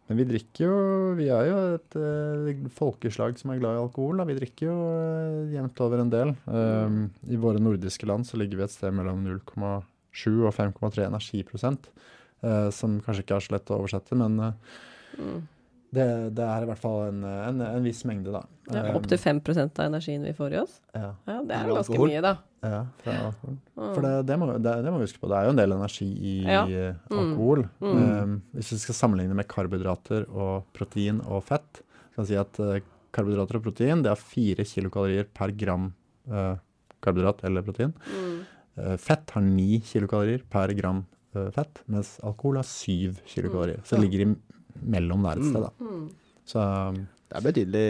[0.05, 0.75] Men vi drikker jo
[1.17, 4.19] Vi er jo et uh, folkeslag som er glad i alkohol.
[4.21, 4.27] Da.
[4.29, 6.33] Vi drikker jo uh, jevnt over en del.
[6.45, 11.89] Um, I våre nordiske land så ligger vi et sted mellom 0,7 og 5,3 energiprosent.
[12.45, 14.75] Uh, som kanskje ikke er så lett å oversette, men uh,
[15.15, 15.43] Mm.
[15.95, 16.05] Det,
[16.37, 18.43] det er i hvert fall en, en, en viss mengde, da.
[18.73, 19.39] Ja, Um, Opptil 5
[19.77, 20.79] av energien vi får i oss.
[20.95, 22.31] ja, Ja, det er jo ganske mye, da.
[22.65, 23.57] ja, fra alkohol.
[23.77, 23.91] Mm.
[23.93, 25.29] For det, det, må, det, må vi huske på.
[25.29, 26.63] Det er jo en del energi i Ja.
[26.65, 27.19] eh, Mm.
[27.21, 27.61] alkohol.
[27.79, 27.99] Mm.
[28.23, 31.83] Um, hvis vi skal sammenligne med karbohydrater og protein og fett,
[32.15, 32.79] kan jeg si at uh,
[33.13, 35.91] karbohydrater og protein det er 4 kilokalorier per gram
[36.31, 36.55] uh,
[37.05, 37.93] karbohydrat eller protein.
[38.09, 38.39] Mm.
[38.81, 41.05] Uh, fett har 9 kilokalorier per gram
[41.35, 43.85] eh, fett, mens alkohol har 7 kilokalorier.
[43.85, 44.33] Så det ligger
[44.83, 45.73] imellom der et sted, da.
[45.79, 46.07] Mm.
[46.45, 47.85] Så um, Det er betydelig,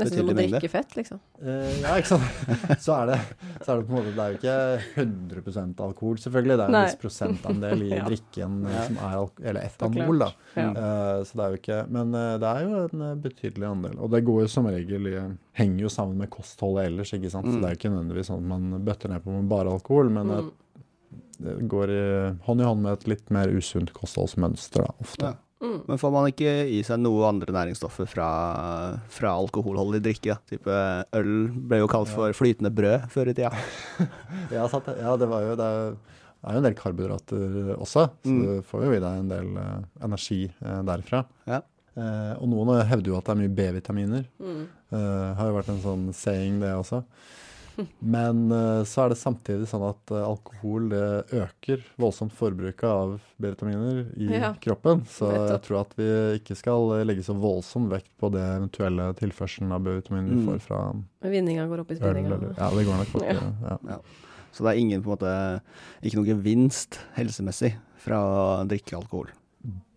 [0.00, 0.58] Nesten som å mengde.
[0.58, 1.18] drikke fett, liksom.
[1.42, 2.38] Uh, ja, ikke sant.
[2.86, 3.18] Så er, det,
[3.60, 5.02] så er det på en måte Det er jo ikke
[5.44, 6.56] 100% alkohol, selvfølgelig.
[6.56, 6.84] Det er en Nei.
[6.88, 8.06] viss prosentandel i Ja.
[8.08, 8.84] drikken eh, Ja.
[8.88, 10.30] som er eller etanol, da.
[10.56, 10.68] Ja.
[10.72, 13.98] Uh, så det er jo ikke Men uh, det er jo en betydelig andel.
[14.00, 15.16] Og det går jo som regel i
[15.60, 17.44] Henger jo sammen med kostholdet ellers, ikke sant.
[17.50, 17.60] Så Mm.
[17.60, 20.32] det er jo ikke nødvendigvis sånn at man bøtter ned på med bare alkohol, men
[20.32, 20.50] Mm.
[21.44, 22.02] det går i,
[22.48, 25.28] hånd i hånd med et litt mer usunt kostholdsmønster, da, ofte.
[25.28, 25.34] Ja.
[25.62, 25.78] Mm.
[25.88, 28.26] Men får man ikke i seg noe andre næringsstoffer fra,
[29.10, 30.36] fra alkoholholdig drikke?
[30.50, 30.76] Type
[31.18, 32.14] øl ble jo kalt Ja.
[32.14, 33.50] for flytende brød før i tida.
[34.54, 34.94] Ja, sant det.
[35.02, 35.96] ja det var jo det er,
[36.38, 38.44] det er jo en del karbohydrater også, så Mm.
[38.46, 41.24] du får jo i deg en del uh, energi uh, derfra.
[41.50, 41.60] Ja.
[41.98, 44.28] Uh, og noen hevder jo at det er mye B-vitaminer.
[44.38, 44.60] Mm.
[44.94, 47.02] Eh, har jo vært en sånn saying, det også.
[48.16, 51.02] Men eh, så er det samtidig sånn at eh, alkohol det
[51.38, 55.04] øker voldsomt forbruket av B-vitaminer i Ja, kroppen.
[55.10, 56.08] Så jeg tror at vi
[56.40, 60.46] ikke skal eh, legge så voldsom vekt på det eventuelle tilførselen av B-vitaminer vi Mm.
[60.50, 60.80] får fra
[61.28, 62.40] Vinninga går opp i spinninga.
[62.58, 63.22] Ja, det går nok opp.
[63.26, 63.38] Ja.
[63.68, 63.78] Ja.
[63.94, 64.00] Ja.
[64.52, 65.32] Så det er ingen på en måte
[66.02, 69.28] Ikke noe gevinst helsemessig fra å drikke alkohol.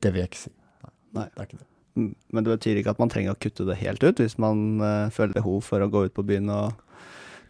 [0.01, 0.51] Det vil jeg ikke si.
[0.83, 0.91] Nei,
[1.21, 1.27] Nei.
[1.35, 1.67] det er ikke det.
[1.95, 4.61] Mm, Men det betyr ikke at man trenger å kutte det helt ut, hvis man
[4.81, 6.73] uh, føler behov for å gå ut på byen og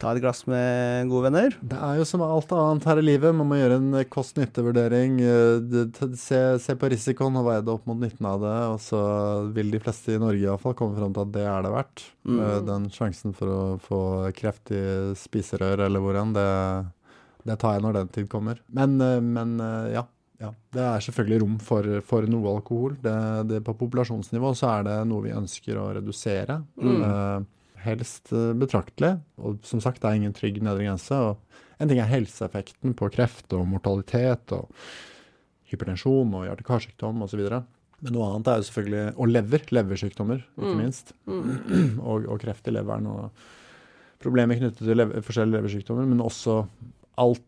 [0.02, 1.54] ta et glass med gode venner.
[1.62, 3.36] Det er jo som alt annet her i livet.
[3.38, 5.20] Man må gjøre en kost-nytte-vurdering.
[5.22, 8.56] eh, Se, se på risikoen og veie det opp mot nytten av det.
[8.74, 9.02] Og så
[9.54, 12.06] vil de fleste i Norge iallfall komme fram til at det er det verdt.
[12.26, 12.40] Mm.
[12.42, 14.02] Eh, Den sjansen for å få
[14.38, 14.82] kreft i
[15.22, 16.48] spiserør eller hvor enn, det,
[17.46, 18.60] det tar jeg når den tid kommer.
[18.74, 19.56] Men, eh, men
[19.94, 20.08] ja.
[20.42, 22.96] Ja, Det er selvfølgelig rom for, for noe alkohol.
[22.98, 23.14] Det,
[23.52, 26.56] det, på populasjonsnivå så er det noe vi ønsker å redusere.
[26.82, 27.46] Mm.
[27.86, 29.16] Helst eh, betraktelig.
[29.42, 31.16] Og som sagt, det er ingen trygg nedre grense.
[31.16, 34.70] Og en ting er helseeffekten på kreft og mortalitet og
[35.72, 37.44] hypertensjon og hjerte-karsykdom osv.
[38.02, 39.66] Men noe annet er jo selvfølgelig Og lever.
[39.78, 40.82] Leversykdommer, ikke Mm.
[40.82, 41.14] minst.
[41.30, 42.00] Mm.
[42.10, 43.30] Og, og kreft i leveren og
[44.22, 46.06] problemer knyttet til lever, forskjellige leversykdommer.
[46.10, 46.66] Men også
[47.22, 47.44] alt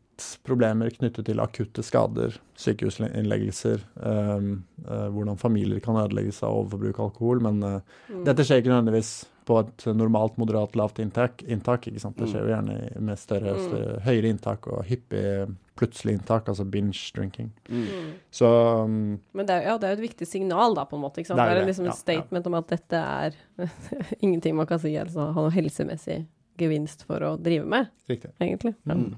[0.45, 4.47] problemer knyttet til akutte skader, sykehusinnleggelser, eh,
[4.87, 7.41] eh, hvordan familier kan ødelegges av overforbruk av alkohol.
[7.41, 8.23] Men eh, Mm.
[8.25, 11.43] dette skjer ikke nødvendigvis på et normalt, moderat, lavt inntak.
[11.47, 12.15] inntak ikke sant?
[12.15, 12.31] Det Mm.
[12.31, 13.67] skjer jo gjerne med større, Mm.
[13.69, 17.51] større, høyere inntak og hyppig plutselig inntak, altså binge drinking.
[17.67, 17.87] Mm.
[17.87, 18.11] Mm.
[18.31, 18.45] Så
[18.85, 21.17] um, Men det er, ja, det er jo et viktig signal, da, på en måte.
[21.19, 21.37] Ikke sant?
[21.39, 23.33] Det Det er er, det, liksom ja, et statement om at dette er
[24.21, 26.25] ingenting man kan si altså, ha noe helsemessig
[26.57, 28.31] gevinst for å drive med, riktig.
[28.39, 28.75] egentlig.
[28.85, 28.93] Ja.
[28.93, 29.15] Mm.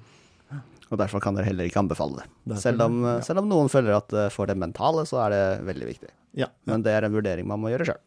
[0.92, 2.60] Og derfor kan dere heller ikke anbefale det.
[2.62, 3.18] Selv om, ja.
[3.26, 6.12] selv om noen føler at eh, for det mentale så er det veldig viktig.
[6.38, 6.50] Ja.
[6.68, 8.02] Men det er en vurdering man må gjøre sjøl.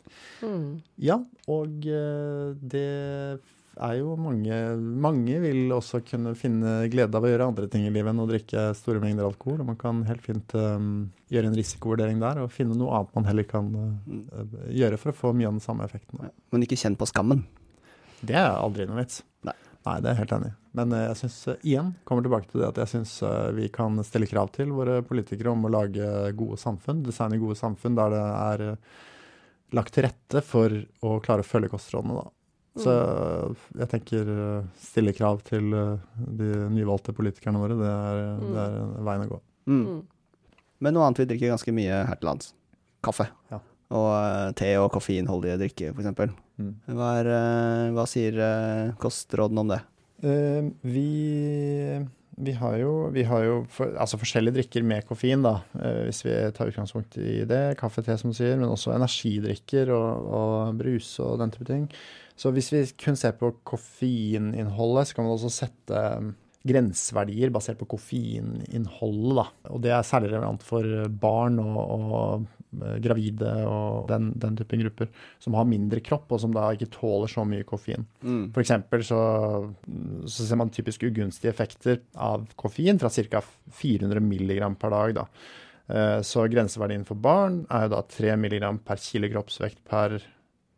[0.44, 0.66] Mm.
[1.02, 1.16] Ja,
[1.50, 2.88] og eh, det
[3.78, 7.92] er jo mange Mange vil også kunne finne glede av å gjøre andre ting i
[7.94, 9.62] livet enn å drikke store mengder alkohol.
[9.62, 13.28] Og man kan helt fint um, gjøre en risikovurdering der og finne noe annet man
[13.30, 16.26] heller kan uh, gjøre for å få mye av den samme effekten.
[16.50, 17.46] Men ikke kjenn på skammen.
[18.18, 19.22] Det er aldri noe vits.
[19.46, 19.54] Nei.
[19.86, 20.56] Nei, det er jeg helt enig i.
[20.78, 23.18] Men eh, jeg syns igjen kommer tilbake til det at jeg syns
[23.56, 27.98] vi kan stille krav til våre politikere om å lage gode samfunn, designe gode samfunn
[27.98, 28.66] der det er
[29.76, 30.72] lagt til rette for
[31.04, 32.30] å klare å følge kostrådene, da.
[32.78, 32.92] Så
[33.74, 34.28] jeg tenker
[34.78, 38.76] stille krav til de nyvalgte politikerne våre, det er, det er
[39.08, 39.40] veien å gå.
[39.68, 39.98] Mm.
[40.78, 42.52] Men noe annet vi drikker ganske mye her til lands.
[43.04, 43.26] Kaffe.
[43.50, 43.58] Ja.
[43.98, 46.34] Og te og koffeinholdige drikker, f.eks.
[46.60, 46.72] Mm.
[46.98, 47.12] Hva,
[47.96, 48.40] hva sier
[49.00, 49.80] kostrådene om det?
[50.18, 51.10] Vi,
[52.36, 55.60] vi, har jo, vi har jo for, altså forskjellige drikker med koffein, da,
[56.08, 57.62] hvis vi tar utgangspunkt i det.
[57.78, 61.86] Kaffe, te, som du sier, men også energidrikker og, og brus og den type ting.
[62.38, 66.02] Så hvis vi kun ser på koffeininnholdet, så kan man også sette
[66.68, 69.40] grenseverdier basert på koffeininnholdet.
[69.40, 69.74] Da.
[69.74, 72.54] Og det er særlig relevant for barn og, og eh,
[73.02, 75.12] gravide og den, den typen grupper
[75.42, 78.06] som har mindre kropp, og som da ikke tåler så mye koffein.
[78.22, 78.50] Mm.
[78.54, 79.20] For eksempel så,
[80.26, 83.42] så, ser man typisk ugunstige effekter av koffein fra ca.
[83.78, 85.16] 400 mg per dag.
[85.20, 85.26] Da.
[85.88, 90.18] Eh, så grenseverdien for barn er jo da 3 mg per kilo kroppsvekt per,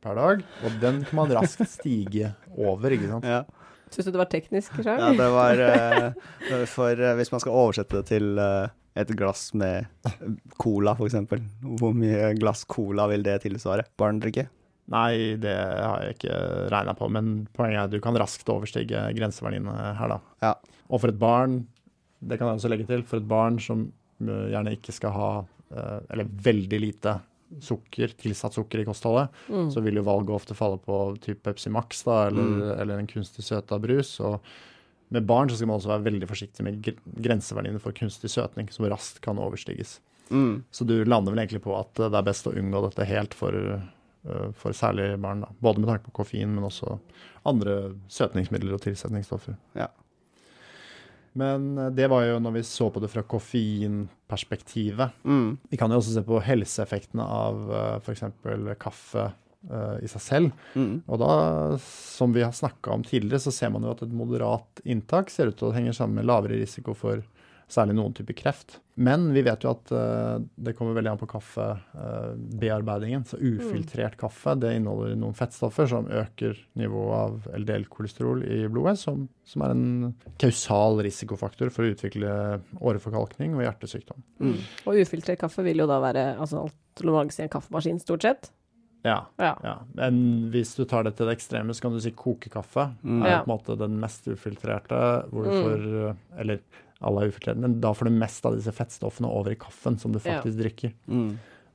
[0.03, 0.45] per dag.
[0.67, 3.27] Og den kan man raskt stige over, ikke sant.
[3.27, 3.45] Ja.
[3.91, 5.01] Syns du det var teknisk, sjøl?
[5.03, 9.51] Ja, det var uh, For uh, hvis man skal oversette det til uh, et glass
[9.55, 9.87] med
[10.61, 11.19] cola, f.eks.
[11.81, 13.87] Hvor mye glass cola vil det tilsvare?
[14.01, 14.51] Barn drikker?
[14.91, 16.37] Nei, det har jeg ikke
[16.73, 20.19] regna på, men poenget er at du kan raskt overstige grenseverdiene her, da.
[20.43, 20.55] Ja.
[20.91, 21.61] Og for et barn,
[22.19, 23.87] det kan jeg også legge til, for et barn som
[24.19, 25.29] gjerne ikke skal ha,
[26.11, 27.15] eller veldig lite
[27.63, 29.71] sukker, tilsatt sukker i kostholdet, mm.
[29.75, 32.67] så vil jo valget ofte falle på type Pepsi Max da, eller, mm.
[32.83, 34.17] eller en kunstig søta brus.
[34.23, 34.39] og
[35.11, 36.91] med barn så skal man også være veldig forsiktig med
[37.25, 39.99] grenseverdiene for kunstig søtning, som raskt kan overstiges.
[40.31, 40.63] Mm.
[40.71, 43.57] Så du lander vel egentlig på at det er best å unngå dette helt for,
[43.57, 45.43] øh, for særlig barn.
[45.43, 45.51] Da.
[45.59, 47.01] Både med tanke på koffein, men også
[47.51, 49.59] andre søtningsmidler og tilsetningsstoffer.
[49.79, 49.91] Ja.
[51.39, 55.19] Men eh, det var jo når vi så på det fra koffeinperspektivet.
[55.25, 55.59] Mm.
[55.71, 58.27] Vi kan jo også se på helseeffektene av eh, f.eks.
[58.79, 59.31] kaffe
[60.01, 60.63] i seg selv.
[60.73, 61.03] Mm.
[61.05, 61.33] Og da,
[61.85, 65.51] som vi har snakka om tidligere, så ser man jo at et moderat inntak ser
[65.51, 67.21] ut til å henge sammen med lavere risiko for
[67.71, 68.79] særlig noen typer kreft.
[69.01, 73.23] Men vi vet jo at uh, det kommer veldig an på kaffebearbeidingen.
[73.25, 74.21] Uh, så ufiltrert mm.
[74.21, 79.75] kaffe det inneholder noen fettstoffer som øker nivået av LDL-kolesterol i blodet, som, som, er
[79.75, 82.35] en kausal risikofaktor for å utvikle
[82.77, 84.25] åreforkalkning og hjertesykdom.
[84.43, 84.57] Mm.
[84.85, 88.51] Og ufiltrert kaffe vil jo da være altså alt lages i en kaffemaskin, stort sett?
[89.07, 89.55] Ja, ja.
[89.65, 90.17] ja, Men
[90.53, 92.91] hvis du tar det til det ekstreme, så kan du si kokekaffe.
[93.03, 93.23] Mm.
[93.23, 95.01] er på en måte den mest ufiltrerte.
[95.31, 95.61] Hvor du mm.
[95.65, 95.87] får,
[96.43, 96.61] eller
[97.01, 100.13] alle er ufiltrerte, men da får du mest av disse fettstoffene over i kaffen som
[100.13, 100.61] du faktisk ja.
[100.65, 100.95] drikker.
[101.09, 101.31] Mm.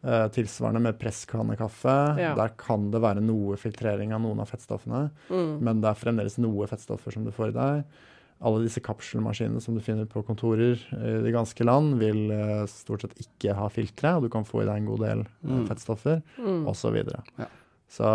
[0.05, 1.95] Uh, tilsvarende med presskannekaffe.
[2.21, 2.35] Ja.
[2.37, 5.55] Der kan det være noe filtrering av noen av fettstoffene, mm.
[5.65, 8.03] men det er fremdeles noe fettstoffer som du får i deg.
[8.43, 13.05] Alle disse kapselmaskinene som du finner på kontorer i det ganske land, vil uh, stort
[13.05, 15.61] sett ikke ha filtre, og du kan få i deg en god del mm.
[15.69, 16.65] fettstoffer, mm.
[16.71, 16.99] osv.
[17.07, 17.47] Så, ja.
[17.95, 18.11] så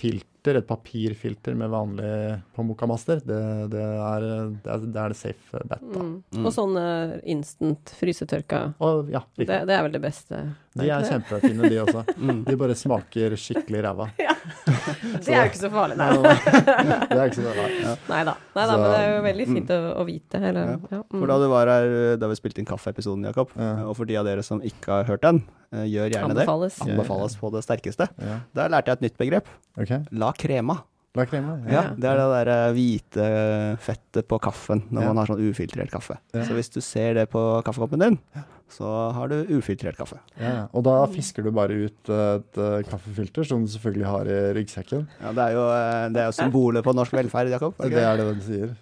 [0.00, 2.10] filter et papirfilter med vanlig
[2.56, 3.40] Pamukamaster, det,
[3.72, 4.26] det, er,
[4.64, 5.84] det, er, det er det safe bet.
[5.84, 6.02] da.
[6.02, 6.14] Mm.
[6.34, 6.44] Mm.
[6.48, 6.80] Og sånn
[7.36, 10.42] instant frysetørka, og, ja, det, det, er vel det beste?
[10.78, 12.04] De er kjempefine, de også.
[12.20, 12.42] Mm.
[12.44, 14.10] De bare smaker skikkelig ræva.
[14.20, 14.34] Ja.
[15.20, 16.08] Det er jo ikke så farlig, nei.
[17.10, 17.80] det er ikke så farlig.
[17.82, 17.94] Ja.
[18.08, 18.34] Nei da.
[18.54, 19.74] Nei, da, men det er jo veldig fint mm.
[19.74, 20.40] å, å vite.
[20.50, 21.00] Eller, ja.
[21.12, 24.28] For da du var her da vi spilte inn kaffeepisoden, Jakob, og for de av
[24.28, 25.42] dere som ikke har hørt den,
[25.74, 26.78] eh, gjør gjerne Anbefales.
[26.78, 26.88] det.
[26.88, 28.08] Anbefales på det sterkeste.
[28.56, 29.50] Der lærte jeg et nytt begrep.
[29.76, 30.04] Okay.
[30.22, 30.80] La crema.
[31.18, 31.72] La crema, ja.
[31.74, 31.84] ja.
[31.98, 33.28] Det er det der eh, hvite
[33.82, 36.20] fettet på kaffen når man har sånn ufiltrert kaffe.
[36.36, 38.20] Så hvis du ser det på kaffekoppen din,
[38.70, 40.20] så har du ufiltrert kaffe.
[40.40, 44.38] Ja, og da fisker du bare ut et uh, kaffefilter, som du selvfølgelig har i
[44.60, 45.08] ryggsekken.
[45.20, 47.74] Ja, Det er jo, eh, det er jo symbolet på norsk velferd, Jakob.
[47.78, 47.96] Okay?
[47.96, 48.76] Det er det den sier.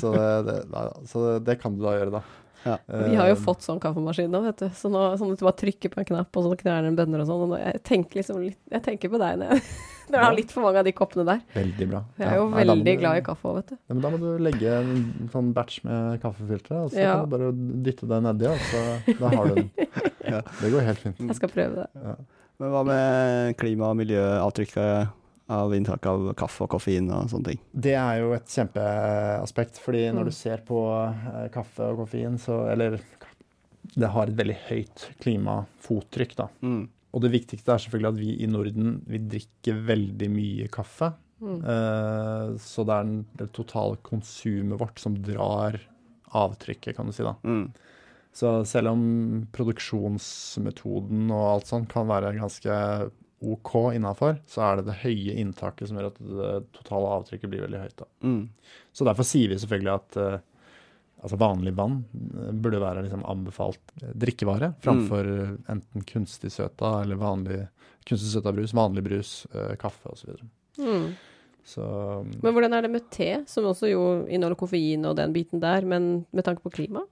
[0.00, 0.14] Så,
[0.46, 2.43] det, det, så det, kan du da gjøre, da.
[2.64, 2.76] Ja.
[2.88, 4.68] Vi har jo fått sånn kaffemaskin nå, vet du.
[4.76, 7.24] Så nå, sånn at du bare trykker på en knapp, og så knærne den bønner
[7.24, 7.54] og sånn.
[7.54, 10.82] Og jeg tenker liksom litt Jeg tenker på deg når jeg har litt for mange
[10.82, 11.42] av de koppene der.
[11.54, 12.02] Veldig bra.
[12.20, 12.54] Jeg er jo ja.
[12.60, 13.76] veldig glad i kaffe òg, vet du.
[13.78, 17.18] Ja, men da må du legge en sånn batch med kaffefiltre, og så ja.
[17.18, 17.50] kan du bare
[17.86, 19.70] dytte det nedi, og så da har du den.
[20.34, 21.20] Det går helt fint.
[21.20, 22.14] Jeg skal prøve det.
[22.58, 25.12] Men hva med klima- og miljøavtrykket?
[25.52, 27.60] Av inntak av kaffe og koffein og sånne ting.
[27.72, 30.30] Det er jo et kjempeaspekt, fordi når mm.
[30.30, 32.98] du ser på eh, kaffe og koffein, så Eller
[33.94, 36.48] det har et veldig høyt klimafottrykk, da.
[36.64, 36.86] Mm.
[37.14, 41.12] Og det viktigste er selvfølgelig at vi i Norden vi drikker veldig mye kaffe.
[41.44, 41.58] Mm.
[41.60, 43.10] Uh, så det er
[43.42, 45.76] det totale konsumet vårt som drar
[46.34, 47.26] avtrykket, kan du si.
[47.26, 47.36] da.
[47.44, 47.68] Mm.
[48.34, 49.04] Så selv om
[49.54, 52.78] produksjonsmetoden og alt sånt kan være ganske
[53.52, 57.64] OK innafor, så er det det høye inntaket som gjør at det totale avtrykket blir
[57.66, 58.04] veldig høyt.
[58.24, 58.42] Mm.
[58.94, 60.38] Så derfor sier vi selvfølgelig at uh,
[61.24, 65.54] altså vanlig vann eh, burde være liksom anbefalt eh, drikkevare framfor mm.
[65.72, 67.62] enten kunstig søta eller vanlig
[68.04, 70.36] kunstig søta brus, vanlig brus, uh, kaffe osv.
[70.76, 71.14] Mm.
[71.64, 71.84] så
[72.42, 75.86] Men hvordan er det med te, som også jo inneholder koffein og den biten der,
[75.88, 77.06] men med tanke på klima?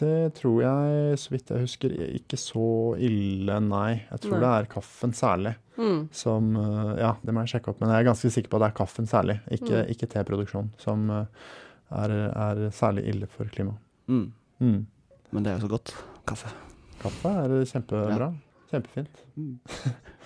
[0.00, 2.64] Det tror jeg, så vidt jeg husker, ikke så
[3.04, 4.02] ille, nei.
[4.10, 4.40] Jeg tror Nei.
[4.44, 5.54] det er kaffen særlig.
[5.78, 6.00] Mm.
[6.12, 8.64] Som eh, Ja, det må jeg sjekke opp, men jeg er ganske sikker på at
[8.64, 9.90] det er kaffen særlig, ikke, Mm.
[9.94, 11.26] ikke teproduksjon, som eh,
[12.02, 13.78] er, er særlig ille for klimaet.
[14.08, 14.26] Mm.
[14.60, 14.86] Mm.
[15.32, 15.94] Men det er jo så godt.
[16.26, 16.50] Kaffe.
[17.02, 18.32] Kaffe er kjempebra.
[18.72, 19.22] Kjempefint.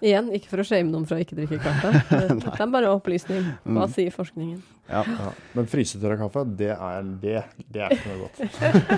[0.00, 1.90] Igjen, ikke for å shame noen fra å ikke drikke kaffe.
[2.40, 3.44] Det er bare opplysning.
[3.66, 3.94] Hva Mm.
[3.94, 4.60] sier forskningen?
[4.90, 5.04] Ja.
[5.06, 5.28] Ja.
[5.54, 7.34] Men frysetørra kaffe, det er, det,
[7.70, 8.40] det er ikke noe godt.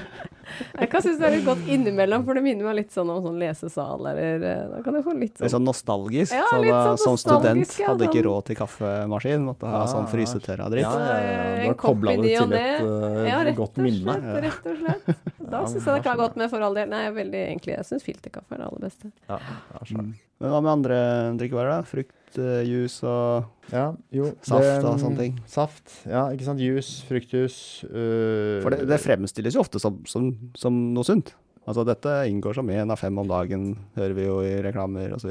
[0.81, 3.21] Jeg kan synes det er litt godt innimellom, for det minner meg litt sånn om
[3.25, 6.35] sånn lesesal, eller eh, Da kan jeg få litt Det er sånn sånn nostalgisk.
[6.37, 8.27] Ja, så litt da, sånn som student ja, hadde ikke sånn.
[8.29, 9.47] råd til kaffemaskin.
[9.47, 10.87] Måtte ha sånn frysetørra dritt.
[10.89, 11.69] Ja, ja, ja.
[11.69, 14.17] Du kopp kobla det til et Ja, godt minne.
[14.19, 14.43] slett.
[14.49, 15.23] Rett og slett.
[15.53, 16.87] Da Ja, syns jeg det kan ha gått godt med, for all del.
[16.89, 19.11] Nei, jeg er veldig egentlig Jeg syns filterkaffe er det aller beste.
[19.29, 20.13] Ja, det er.
[20.43, 20.97] Men hva med andre
[21.39, 21.87] drikkevarer, da?
[21.87, 24.33] Frukt, uh, juice og ja, jo.
[24.43, 25.37] Saft og sånne ting.
[25.49, 25.95] Saft.
[26.11, 26.61] Ja, ikke sant.
[26.61, 27.57] Juice, fruktjus.
[27.87, 31.31] uh, For det, det fremstilles jo ofte som, som, som noe sunt.
[31.63, 35.31] Altså dette inngår som én av fem om dagen, hører vi jo i reklamer osv.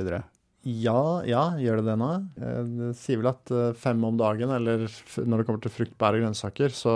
[0.63, 2.09] Ja, ja, gjør det det nå?
[2.39, 4.85] Eh, Det sier vel at eh, fem om dagen, eller
[5.17, 6.93] når det kommer til frukt, bær og grønnsaker, så,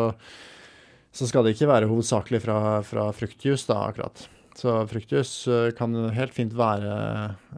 [1.11, 4.23] så skal det ikke være hovedsakelig fra, fra fruktjus, da, akkurat.
[4.55, 6.91] Så fruktjus eh, kan helt fint være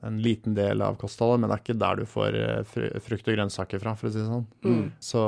[0.06, 3.38] en liten del av kostholdet, men det er ikke der du får eh, frukt og
[3.38, 4.48] grønnsaker fra, for å si det sånn.
[4.66, 4.88] Mm.
[5.04, 5.22] Så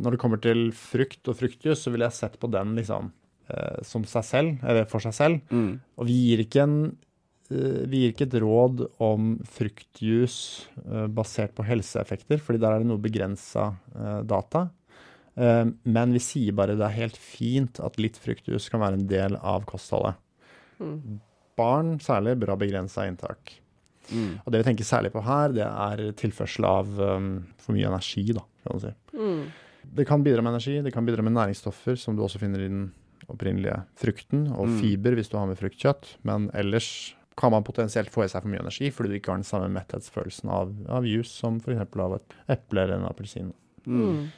[0.00, 3.12] når det kommer til frukt og fruktjus, så ville jeg sett på den liksom
[3.46, 5.54] eh, som seg selv, eller for seg selv.
[5.54, 5.78] Mm.
[6.00, 6.78] Og vi gir ikke en
[7.54, 10.36] vi gir ikke et råd om fruktjus
[11.12, 13.66] basert på helseeffekter, fordi der er det noe begrensa
[14.24, 14.62] data.
[15.36, 19.36] Men vi sier bare det er helt fint at litt fruktjus kan være en del
[19.36, 20.16] av kostholdet.
[20.80, 21.20] Mm.
[21.56, 23.52] Barn særlig bør ha begrensa inntak.
[24.10, 24.40] Mm.
[24.44, 27.28] Og det vi tenker særlig på her, det er tilførsel av um,
[27.62, 28.92] for mye energi, da, kan man si.
[29.16, 29.44] Mm.
[29.94, 32.68] Det kan bidra med energi, det kan bidra med næringsstoffer, som du også finner i
[32.68, 32.86] den
[33.30, 34.78] opprinnelige frukten, og Mm.
[34.80, 36.16] fiber hvis du har med fruktkjøtt.
[36.24, 39.40] Men ellers kan man potensielt få i seg for mye energi fordi du ikke har
[39.40, 41.96] den samme metthetsfølelsen av, av juice som f.eks.
[41.98, 43.52] av et eple eller en appelsin.
[43.86, 44.28] Mm.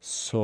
[0.00, 0.42] Så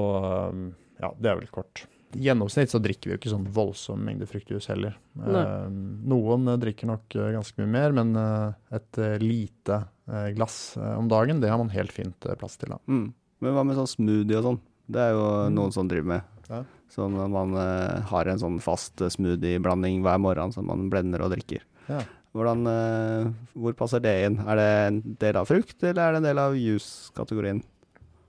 [0.53, 1.87] um, ja, det er vel kort.
[2.16, 4.96] Gjennomsnitt så drikker vi jo ikke sånn voldsom mengde fruktjus heller.
[5.14, 5.77] Um,
[6.11, 9.77] noen eh, drikker nok eh, ganske mye mer, men eh, et eh, lite
[10.11, 12.73] eh, glass eh, om dagen, det har man helt fint eh, plass til.
[12.75, 12.81] da.
[12.90, 13.12] Mm.
[13.40, 14.61] Men hva med sånn smoothie og sånn?
[14.90, 15.55] Det er jo Mm.
[15.55, 16.23] noen som driver med.
[16.51, 16.64] Ja.
[16.64, 21.31] At man eh, har en sånn fast eh, smoothie-blanding hver morgen som man blender og
[21.37, 21.62] drikker.
[21.88, 22.03] Ja.
[22.35, 24.40] Hvordan, eh, hvor passer det inn?
[24.46, 27.62] Er det en del av frukt, eller er det en del av juice-kategorien?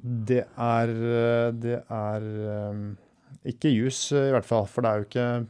[0.01, 2.21] Det er, eh, det er
[2.71, 2.97] um,
[3.45, 4.65] ikke juice, eh, i hvert fall.
[4.69, 5.47] For det er jo ikke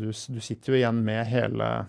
[0.00, 1.86] Du, du sitter jo igjen med hele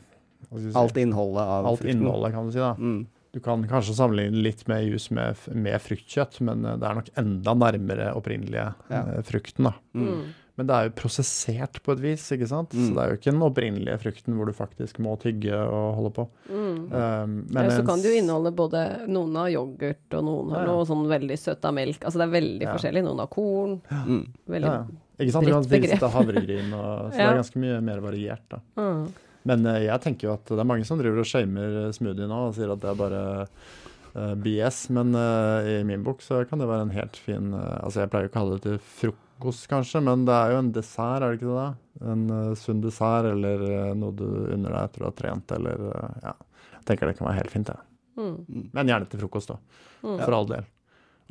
[0.54, 1.98] si, Alt innholdet av alt frukten?
[2.02, 2.60] innholdet, kan du si.
[2.60, 2.74] da.
[2.78, 3.08] Mm.
[3.34, 7.10] Du kan kanskje sammenligne litt med jus med, med fruktkjøtt, men eh, det er nok
[7.18, 9.02] enda nærmere opprinnelige Ja.
[9.18, 9.64] eh, frukten.
[9.70, 9.74] da.
[9.96, 10.08] Mm.
[10.12, 10.22] Mm.
[10.58, 12.74] Men det er jo prosessert på et vis, ikke sant?
[12.76, 12.82] Mm.
[12.90, 16.12] Så det er jo ikke den opprinnelige frukten hvor du faktisk må tygge og holde
[16.14, 16.26] på.
[16.52, 16.82] Mm.
[16.92, 20.66] Um, Ja, så kan det jo inneholde både Noen har yoghurt, og noen har Ja,
[20.68, 20.72] ja.
[20.76, 22.04] noe sånn veldig søtt av melk.
[22.04, 22.74] Altså det er veldig Ja.
[22.76, 23.04] forskjellig.
[23.08, 23.82] Noen har korn.
[23.90, 24.28] Mm.
[24.54, 24.86] Veldig ja, ja.
[25.22, 25.48] Ikke sant?
[25.48, 28.46] Du kan havregryn, og, så det er ganske mye mer variert.
[28.52, 28.62] da.
[28.80, 29.06] Mm.
[29.50, 32.30] Men eh, jeg tenker jo at det er mange som driver og shamer eh, smoothie
[32.30, 36.44] nå og sier at det er bare uh, BS, men uh, i min bok så
[36.50, 38.66] kan det være en helt fin uh, Altså jeg pleier jo ikke å kalle det
[38.68, 41.58] til frokost, kanskje, men det er jo en dessert, er det ikke det?
[41.58, 41.70] da?
[42.00, 45.88] En eh, sunn dessert eller eh, noe du unner deg etter du har trent, eller
[45.92, 46.36] eh, Ja.
[46.82, 47.78] Jeg tenker det kan være helt fint, jeg.
[48.18, 48.22] Ja.
[48.22, 48.70] Mm.
[48.74, 49.60] Men gjerne til frokost, da.
[50.02, 50.16] Mm.
[50.18, 50.66] For all del.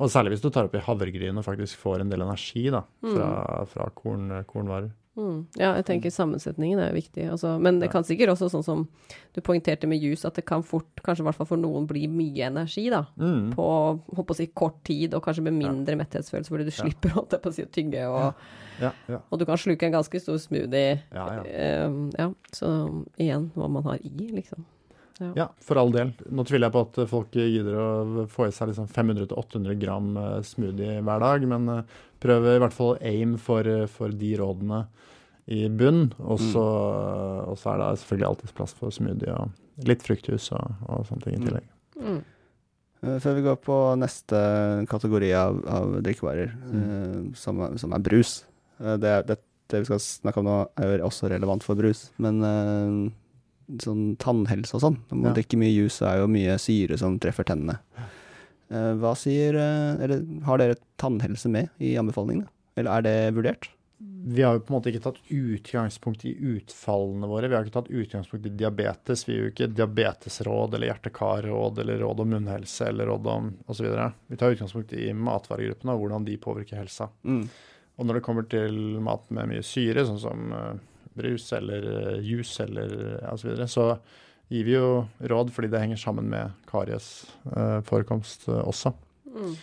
[0.01, 3.29] Og særlig hvis du tar oppi havregryn og faktisk får en del energi da, fra,
[3.69, 4.89] fra korn, kornvarer.
[5.19, 5.41] Mm.
[5.59, 7.25] Ja, jeg tenker sammensetningen er viktig.
[7.33, 8.85] Altså, men det kan sikkert også, sånn som
[9.35, 12.05] du poengterte med juice, at det kan fort, kanskje i hvert fall for noen, bli
[12.09, 13.51] mye energi da, Mm.
[13.53, 13.65] på
[14.15, 15.67] håper å si, kort tid, og kanskje med Ja.
[15.67, 17.21] mindre metthetsfølelse, fordi du slipper ja.
[17.37, 18.33] å si, tygge, og,
[18.81, 21.01] Ja, ja, og du kan sluke en ganske stor smoothie.
[21.13, 21.43] ja, ja.
[21.43, 24.63] Eh, ja, så igjen hva man har i, liksom.
[25.37, 26.13] Ja, for all del.
[26.29, 30.39] Nå tviler jeg på at folk gidder å få i seg liksom 500-800 gram eh,
[30.47, 31.83] smoothie hver dag, men eh,
[32.21, 34.83] prøv i hvert fall aim for, eh, for de rådene
[35.51, 36.11] i bunn.
[36.21, 36.63] Og så,
[37.51, 41.23] og så er det selvfølgelig alltids plass for smoothie og litt frukthus og, og sånne
[41.25, 41.47] ting i Mm.
[41.49, 41.69] tillegg.
[42.01, 42.19] Mm.
[43.01, 43.15] Mm.
[43.21, 44.39] Før vi går på neste
[44.89, 46.81] kategori av, av drikkevarer, Mm.
[46.81, 48.43] eh, som, er- som er brus.
[48.81, 49.37] Det, det,
[49.69, 53.11] det vi skal snakke om nå, er jo også relevant for brus, men eh,
[53.79, 54.97] sånn tannhelse og sånn.
[55.09, 55.33] Når man Ja.
[55.39, 57.79] drikker mye juice, så er jo mye syre som treffer tennene.
[58.71, 62.47] Eh, hva sier eh, Eller har dere tannhelse med i anbefalingene?
[62.77, 63.69] Eller er det vurdert?
[64.23, 67.47] Vi har jo på en måte ikke tatt utgangspunkt i utfallene våre.
[67.49, 69.25] Vi har ikke tatt utgangspunkt i diabetes.
[69.27, 73.89] Vi gir jo ikke diabetesråd eller hjerte-kar-råd eller råd om munnhelse eller råd om osv.
[74.27, 77.09] Vi tar utgangspunkt i matvaregruppene og hvordan de påvirker helsa.
[77.25, 77.47] Mm.
[77.97, 80.79] Og når det kommer til mat med mye syre, sånn som eh,
[81.17, 83.85] brus eller uh, juice eller ja, så videre, så
[84.51, 88.91] gir vi jo råd fordi det henger sammen med kariesforekomst også.
[89.31, 89.53] Mm.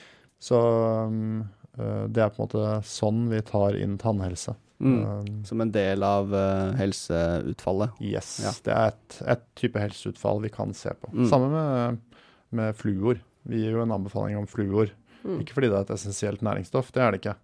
[0.41, 0.61] Så
[1.09, 1.43] um,
[1.77, 4.55] eh, det er på en måte sånn vi tar inn tannhelse.
[4.79, 4.99] Mm.
[5.03, 7.99] Um, Som en del av eh, helseutfallet.
[8.01, 8.31] Yes.
[8.45, 8.55] Ja.
[8.65, 11.11] Det er et, et type helseutfall vi kan se på.
[11.13, 11.27] Mm.
[11.33, 12.23] Samme med,
[12.55, 13.21] med fluor.
[13.49, 14.95] Vi gir jo en anbefaling om fluor.
[15.25, 15.43] Mm.
[15.43, 17.39] Ikke fordi det er et essensielt næringsstoff, det er det ikke.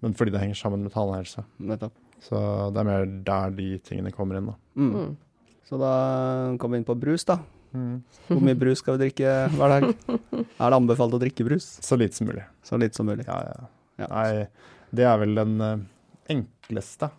[0.00, 1.44] Men fordi det henger sammen med tannhelse.
[1.60, 1.94] Nettopp.
[2.24, 2.40] Så
[2.74, 4.56] det er mer der de tingene kommer inn, da.
[4.76, 4.92] Mm.
[4.94, 5.16] Mm.
[5.68, 5.94] Så da
[6.60, 7.38] kommer vi inn på brus, da.
[7.70, 9.84] Hvor mye brus skal vi drikke hver dag?
[10.60, 11.68] Er det anbefalt å drikke brus?
[11.84, 12.42] Så lite som mulig.
[12.66, 13.24] Så lite som mulig.
[13.28, 13.68] Ja, ja.
[14.00, 14.08] Ja.
[14.10, 14.46] Nei,
[14.96, 15.82] det er vel den eh,
[16.32, 17.10] enkleste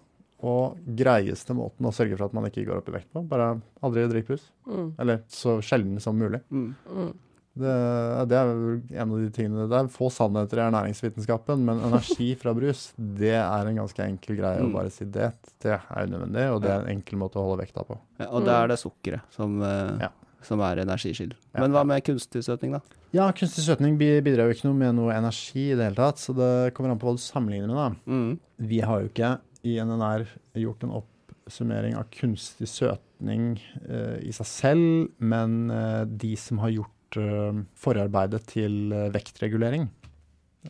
[0.41, 3.21] og greieste måten å sørge for at man ikke går opp i vekt på.
[3.29, 3.53] Bare
[3.85, 4.47] aldri drikk brus.
[4.65, 4.87] Mm.
[5.03, 6.41] Eller så sjelden som mulig.
[6.49, 7.11] Mm.
[7.51, 7.61] Mm.
[7.61, 12.29] Det, det er en av de tingene Det er få sannheter i ernæringsvitenskapen, men energi
[12.41, 14.73] fra brus, det er en ganske enkel greie å Mm.
[14.77, 15.33] bare si det.
[15.59, 17.97] Det er unødvendig, og det er en enkel måte å holde vekta på.
[18.21, 20.09] Ja, og da er det sukkeret som, eh, Ja.
[20.41, 21.35] som er energikilden.
[21.53, 21.59] Ja.
[21.61, 22.79] Men hva med kunstig søtning, da?
[23.11, 26.33] Ja, kunstig søtning bidrar jo ikke noe med noe energi i det hele tatt, så
[26.33, 27.89] det kommer an på hva du sammenligner med, da.
[28.07, 28.39] Mm.
[28.59, 30.25] Vi har jo ikke i NNR
[30.55, 36.69] gjort en oppsummering av kunstig søtning uh, i seg selv, men uh, de som har
[36.71, 39.87] gjort eh, forarbeidet til eh, vektregulering,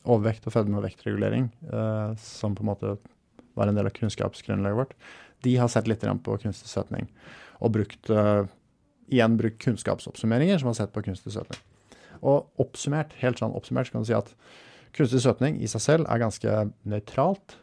[0.03, 2.95] overvekt og fedme og vektregulering, eh, som på en måte
[3.57, 4.95] var en del av kunnskapsgrunnlaget vårt,
[5.43, 7.07] de har sett litt på kunstig søtning
[7.61, 8.09] og brukt,
[9.09, 11.59] igjen brukt kunnskapsoppsummeringer som har sett på kunstig søtning.
[12.21, 14.29] Og oppsummert, helt sånn oppsummert, så kan du si at
[14.97, 16.55] kunstig søtning i seg selv er ganske
[16.89, 17.57] nøytralt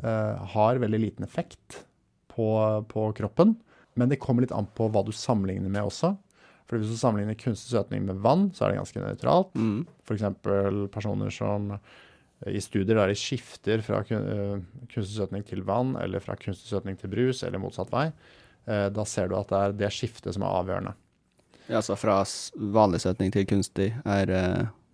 [0.00, 1.82] har veldig liten effekt
[2.30, 2.48] på,
[2.88, 3.54] på kroppen.
[3.98, 6.14] Men det kommer litt an på hva du sammenligner med også.
[6.70, 9.50] For hvis du sammenligner kunstig søtning med vann, så er det ganske nøytralt.
[9.58, 9.80] Mm.
[10.06, 10.22] F.eks.
[10.94, 14.60] personer som eh, i studier der de skifter fra eh,
[14.92, 18.06] kunstig søtning til vann, eller fra kunstig søtning til brus, eller motsatt vei.
[18.70, 20.94] eh, Da ser du at det er det skiftet som er avgjørende.
[21.70, 22.20] Ja, så fra
[22.54, 24.30] vanlig søtning til kunstig er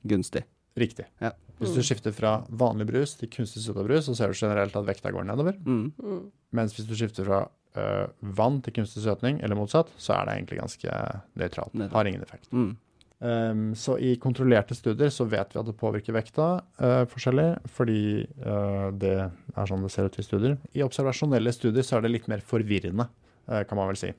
[0.05, 0.43] gunstig.
[0.77, 1.07] Riktig.
[1.24, 1.31] Ja.
[1.57, 4.85] Hvis du skifter fra vanlig brus til kunstig søta brus, så ser du generelt at
[4.85, 5.57] vekta går nedover.
[5.64, 5.87] Mm.
[5.97, 6.18] Mm.
[6.53, 7.39] Mens hvis du skifter fra
[7.77, 10.99] øh, vann til kunstig søtning, eller motsatt, så er det egentlig ganske
[11.39, 11.87] nøytralt.
[11.93, 12.51] Har ingen effekt.
[12.53, 12.74] Mm.
[13.18, 16.49] Um, så i kontrollerte studier så vet vi at det påvirker vekta
[16.83, 18.03] uh, forskjellig, fordi
[18.45, 20.59] uh, det er sånn det ser ut i studier.
[20.77, 23.09] I observasjonelle studier så er det litt mer forvirrende,
[23.49, 24.12] uh, kan man vel si.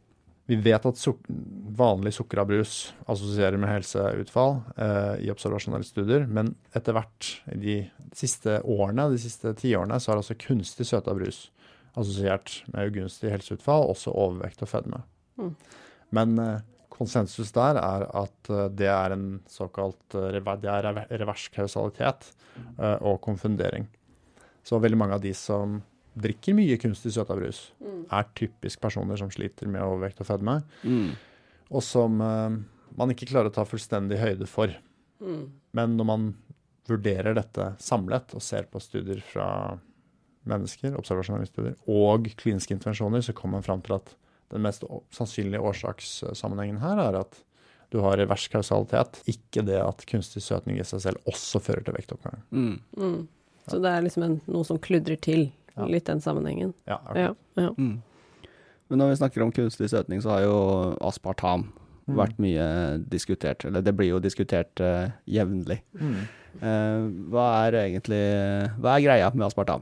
[0.49, 1.27] Vi vet at suk
[1.77, 4.61] vanlig sukra brus assosierer med helseutfall
[5.19, 7.75] i observasjonelle studier, men etter hvert i de
[8.15, 11.49] siste årene, de siste tiårene, så har altså kunstig søta brus
[11.97, 15.01] assosiert med ugunstig helseutfall, også overvekt og fedme.
[15.41, 15.51] Mm.
[16.17, 16.59] Men eh,
[16.93, 21.47] konsensus der er at eh, det er en såkalt eh, rever, det er rever- revers
[21.53, 22.29] kausalitet
[22.79, 23.87] eh, og konfundering.
[24.67, 25.79] Så veldig mange av de som
[26.17, 28.05] drikker mye kunstig søta brus, Mm.
[28.11, 31.11] er typisk personer som sliter med overvekt og fedme, Mm.
[31.69, 34.73] og som man ikke klarer å ta fullstendig høyde for.
[35.21, 35.43] Mm.
[35.73, 36.25] Men når man
[36.87, 39.77] vurderer dette samlet og ser på studier fra
[40.49, 44.13] mennesker, observasjonelle studier, og kliniske intervensjoner, så kommer man fram til at
[44.53, 47.41] den mest sannsynlige årsakssammenhengen her er at
[47.91, 51.95] du har revers kausalitet, ikke det at kunstig søtning i seg selv også fører til
[51.95, 52.41] vektoppgang.
[52.51, 52.79] Mm.
[52.99, 53.21] Mm.
[53.67, 55.85] Så det er liksom en, noe som kludrer til Ja.
[55.85, 56.73] litt den sammenhengen.
[56.87, 57.33] Ja, Ja.
[57.55, 57.69] ja.
[57.77, 58.01] Mm.
[58.89, 61.67] Men når vi snakker om kunstig søtning, så har jo aspartam
[62.07, 62.15] Mm.
[62.15, 62.65] vært mye
[63.09, 63.65] diskutert.
[63.65, 65.81] Eller det blir jo diskutert uh, jevnlig.
[65.99, 66.21] Mm.
[66.61, 68.21] Eh, hva er egentlig
[68.79, 69.81] Hva er greia med aspartam?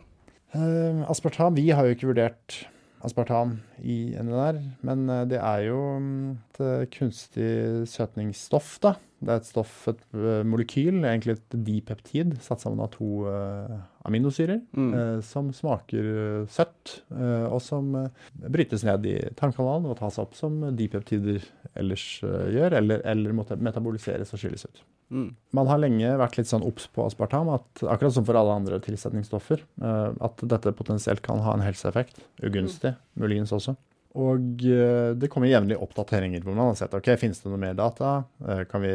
[0.55, 2.61] Eh, aspartam, vi har jo ikke vurdert
[3.03, 7.49] aspartam i NNR, men eh, det er jo mm, et eh, kunstig
[7.91, 8.95] søtningsstoff, da.
[9.25, 13.77] Det er et stoff, et eh, molekyl, egentlig et dipeptid, satt sammen av to uh,
[14.05, 14.91] aminosyrer, Mm.
[14.93, 17.93] uh, som smaker søtt, uh, og som
[18.35, 21.45] brytes ned i tarmkanalen og tas opp som dipeptider
[21.75, 24.83] ellers gjør, eller, eller måtte metaboliseres og skilles ut.
[25.13, 25.31] Mm.
[25.55, 28.79] Man har lenge vært litt sånn obs på aspartam, at, akkurat som for alle andre
[28.83, 32.23] tilsetningsstoffer, at dette potensielt kan ha en helseeffekt.
[32.45, 33.75] Ugunstig, muligens også.
[34.15, 37.73] Og eh, det kommer jevnlig oppdateringer hvor man har sett ok, finnes det noe mer
[37.75, 38.91] data, Eh, kan vi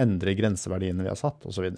[0.00, 1.70] endre grenseverdiene vi har satt, osv.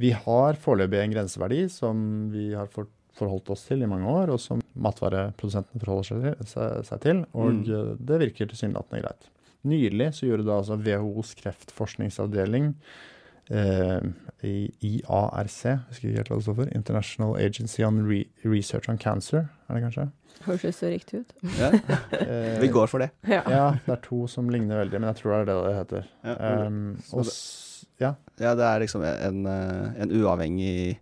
[0.00, 2.00] Vi har foreløpig en grenseverdi som
[2.32, 7.52] vi har forholdt oss til i mange år, og som matvareprodusentene forholder seg, til, og
[7.52, 7.62] Mm.
[7.68, 9.28] eh, det virker tilsynelatende greit.
[9.62, 12.74] Nylig så gjorde da altså WHOs kreftforskningsavdeling
[13.50, 15.56] IARC,
[15.90, 19.74] husker ikke helt hva det står for, International Agency on Re Research on Cancer, er
[19.78, 20.06] det kanskje?
[20.46, 21.32] Høres så riktig ut.
[21.58, 21.70] Ja,
[22.20, 23.10] Eh, vi går for det.
[23.28, 23.42] Ja.
[23.50, 26.06] Ja, det er to som ligner veldig, men jeg tror det er det det heter.
[26.24, 27.24] Ja, Um, og
[28.00, 30.98] ja, Ja, det er liksom en, eh, en uavhengig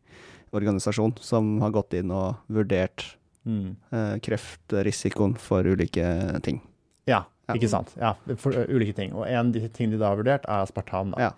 [0.53, 3.05] organisasjon som har gått inn og vurdert
[3.44, 3.76] mm.
[3.92, 6.61] eh, kreftrisikoen for ulike ting.
[7.07, 7.55] ja, Ja.
[7.55, 7.94] ikke sant.
[7.96, 9.12] Ja, for uh, ulike ting.
[9.14, 11.11] Og en av de ting de da har vurdert, er aspartam.
[11.14, 11.18] Da.
[11.28, 11.32] Ja.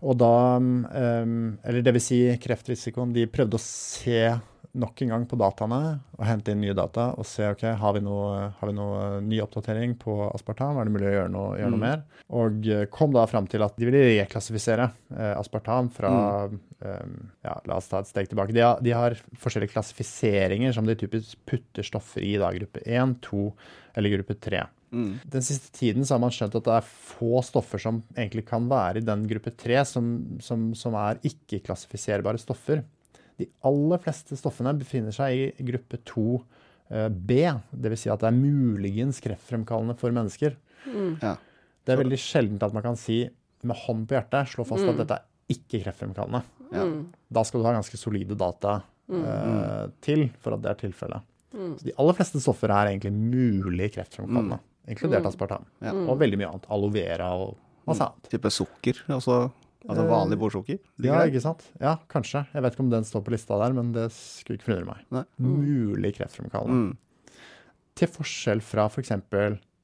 [0.00, 4.22] Og da, um, eller det vil si kreftrisikoen, de prøvde å se
[4.70, 5.78] nok en gang på dataene
[6.14, 9.40] og hente inn nye data og se ok, har vi noe, har vi noe ny
[9.42, 11.86] oppdatering på aspartam, er det mulig å gjøre noe, gjøre noe Mm.
[11.88, 12.04] mer?
[12.30, 16.12] Og uh, kom da fram til at de ville reklassifisere eh, aspartam fra
[16.46, 18.54] um, ja, La oss ta et steg tilbake.
[18.54, 23.18] De har, de har forskjellige klassifiseringer som de typisk putter stoffer i, da, gruppe 1,
[23.26, 23.42] 2
[23.98, 24.62] eller gruppe 3.
[24.92, 25.20] Mm.
[25.30, 28.64] Den siste tiden så har man skjønt at det er få stoffer som egentlig kan
[28.70, 30.08] være i den gruppe 3, som,
[30.42, 32.82] som, som er ikke-klassifiserbare stoffer.
[33.38, 37.30] De aller fleste stoffene befinner seg i gruppe 2b,
[37.70, 38.02] dvs.
[38.02, 40.56] Si at det er muligens kreftfremkallende for mennesker.
[40.86, 41.18] Mm.
[41.22, 41.36] Ja.
[41.86, 43.22] Det er veldig sjeldent at man kan si
[43.66, 44.90] med hånd på hjertet, slå fast Mm.
[44.94, 46.42] at dette er ikke kreftfremkallende.
[46.72, 46.84] Ja.
[46.86, 47.06] Mm.
[47.30, 48.80] Da skal du ha ganske solide data
[49.10, 49.24] Mm.
[49.26, 51.22] uh, til for at det er tilfellet.
[51.52, 51.72] Mm.
[51.80, 54.60] Så de aller fleste stoffer er egentlig mulig kreftfremkallende,
[54.90, 55.30] inkludert Mm.
[55.30, 55.64] aspartam.
[55.80, 55.92] Ja.
[55.96, 56.08] Mm.
[56.10, 56.66] Og veldig mye annet.
[56.70, 57.56] Aloe vera og
[57.88, 58.28] masse annet.
[58.30, 59.50] Type sukker, altså,
[59.88, 60.78] altså Eh, vanlig bordsukker.
[61.02, 61.64] Ja, ikke sant?
[61.80, 62.46] Ja, kanskje.
[62.52, 65.04] Jeg vet ikke om den står på lista der, men det skulle ikke forundre meg.
[65.10, 65.24] Nei.
[65.40, 66.90] Mulig kreftfremkallende.
[66.90, 66.96] Mm.
[67.96, 69.10] Til forskjell fra f.eks.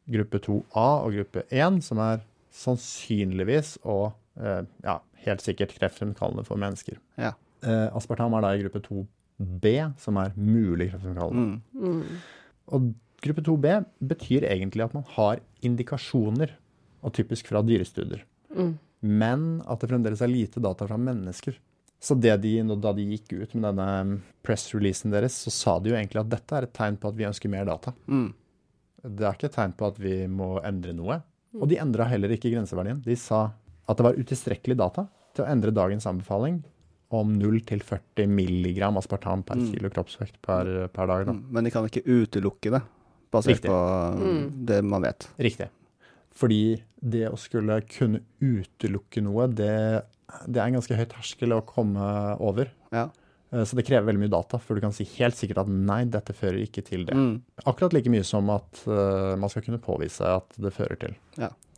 [0.08, 2.20] gruppe 2A og gruppe 1, som er
[2.52, 6.98] sannsynligvis og eh, ja, helt sikkert kreftfremkallende for mennesker.
[7.20, 7.32] Ja.
[7.66, 11.60] Eh, aspartam er da i gruppe 2B, som er mulig kreftfremkallende.
[11.74, 11.82] Mm.
[11.82, 12.22] Mm.
[12.76, 12.92] Og
[13.28, 13.72] gruppe 2B
[14.12, 16.54] betyr egentlig at man har indikasjoner,
[17.04, 18.24] og typisk fra dyrestudier.
[18.56, 18.72] Mm.
[19.06, 21.58] Men at det fremdeles er lite data fra mennesker.
[22.02, 25.96] Så det de, da de gikk ut med denne press-releasen deres, så sa de jo
[25.96, 27.92] egentlig at dette er et tegn på at vi ønsker mer data.
[28.06, 28.28] Mm.
[29.06, 31.20] Det er ikke et tegn på at vi må endre noe.
[31.56, 32.98] Og de endra heller ikke grenseverdien.
[33.04, 33.46] De sa
[33.86, 35.06] at det var utilstrekkelig data
[35.36, 36.58] til å endre dagens anbefaling
[37.14, 39.70] om 0 til 40 milligram aspartam per Mm.
[39.72, 41.26] kilo kroppsvekt per, per dag.
[41.28, 41.32] Da.
[41.32, 41.44] Mm.
[41.52, 42.82] Men de kan ikke utelukke det,
[43.36, 43.70] basert Riktig.
[43.70, 43.80] på
[44.20, 44.40] Mm.
[44.72, 45.28] det man vet.
[45.38, 45.68] Riktig.
[46.36, 46.62] Fordi
[47.00, 50.02] det å skulle kunne utelukke noe, det,
[50.48, 52.08] det er en ganske høy terskel å komme
[52.44, 52.68] over.
[52.92, 53.06] Ja.
[53.54, 56.02] Eh, Så det krever veldig mye data før du kan si helt sikkert at nei,
[56.10, 57.14] dette fører ikke til det.
[57.16, 57.38] Mm.
[57.64, 61.14] Akkurat like mye som at uh, man skal kunne påvise at det fører til.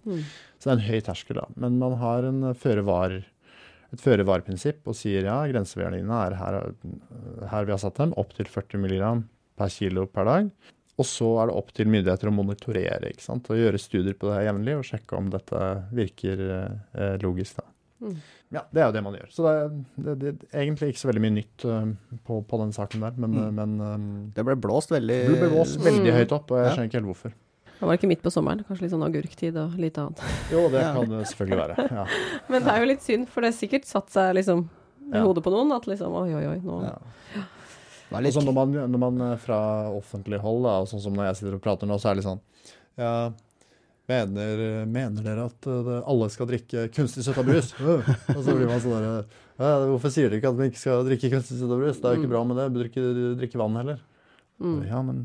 [0.09, 0.23] Mm.
[0.59, 1.45] Så det er en høy terskel, da.
[1.61, 3.19] Men man har en føre-var,
[3.93, 6.57] et føre-var-prinsipp og sier ja, grenseverdiene er her,
[7.53, 9.23] her vi har satt dem, opp til 40 mg
[9.59, 10.51] per kilo per dag.
[10.99, 13.47] Og så er det opp til myndigheter å monitorere ikke sant?
[13.51, 15.61] og gjøre studier på det her jevnlig og sjekke om dette
[15.95, 16.41] virker
[16.95, 17.61] eh, logisk.
[17.61, 17.65] da.
[18.01, 18.17] Mm.
[18.55, 19.29] Ja, det er jo det man gjør.
[19.31, 19.69] Så det er,
[20.07, 23.13] det, det er egentlig ikke så veldig mye nytt uh, på, på den saken der,
[23.21, 23.55] men, Mm.
[23.59, 26.17] men um, Det ble blåst veldig det ble blåst veldig Mm.
[26.19, 26.73] høyt opp, og jeg Ja.
[26.77, 27.35] skjønner ikke helt hvorfor.
[27.79, 30.19] Det var ikke midt på sommeren, kanskje litt sånn agurktid og litt annet.
[30.55, 30.95] Jo, det Ja.
[30.95, 31.91] kan det selvfølgelig være.
[31.95, 32.07] Ja.
[32.51, 34.65] Men det er jo litt synd, for det har sikkert satt seg liksom
[35.13, 35.23] i Ja.
[35.23, 36.81] hodet på noen at liksom oi, oi, oi, nå
[38.11, 39.59] litt Altså når man, når man fra
[39.93, 42.23] offentlig hold, da, og sånn som når jeg sitter og prater nå, så er det
[42.23, 42.41] litt sånn
[42.99, 43.13] Ja,
[44.09, 47.75] mener, mener dere at eh, det, alle skal drikke kunstig søta brus?
[47.81, 48.09] Øh.
[48.35, 49.17] og så blir man sånn derre
[49.59, 51.99] ja, Hvorfor sier dere ikke at man ikke skal drikke kunstig søta brus?
[52.01, 52.35] Det er jo ikke Mm.
[52.37, 52.67] bra med det.
[52.77, 53.05] Bør ikke
[53.41, 53.99] drikke vann heller.
[54.63, 54.79] mm.
[54.89, 55.25] Ja, men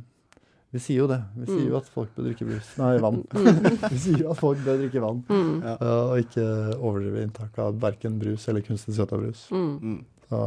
[0.74, 1.20] vi sier jo det.
[1.38, 1.70] Vi sier Mm.
[1.70, 2.72] jo at folk bør drikke brus.
[2.82, 3.20] Nei, vann.
[3.94, 5.20] vi sier jo at folk bør drikke vann.
[5.30, 5.52] Mm.
[5.62, 5.76] Ja.
[6.10, 6.46] Og ikke
[6.80, 9.46] overdrive inntak av verken brus eller kunstig søta brus.
[9.54, 9.70] Mm.
[9.84, 10.00] Mm.
[10.32, 10.42] Så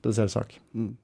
[0.00, 0.56] spesiell sak.
[0.72, 0.94] Mm.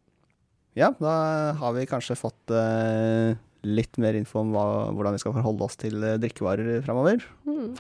[0.75, 1.15] Ja, da
[1.55, 5.79] har vi kanskje fått uh, litt mer info om hva, hvordan vi skal forholde oss
[5.81, 7.23] til eh, drikkevarer fremover.
[7.47, 7.71] Mm.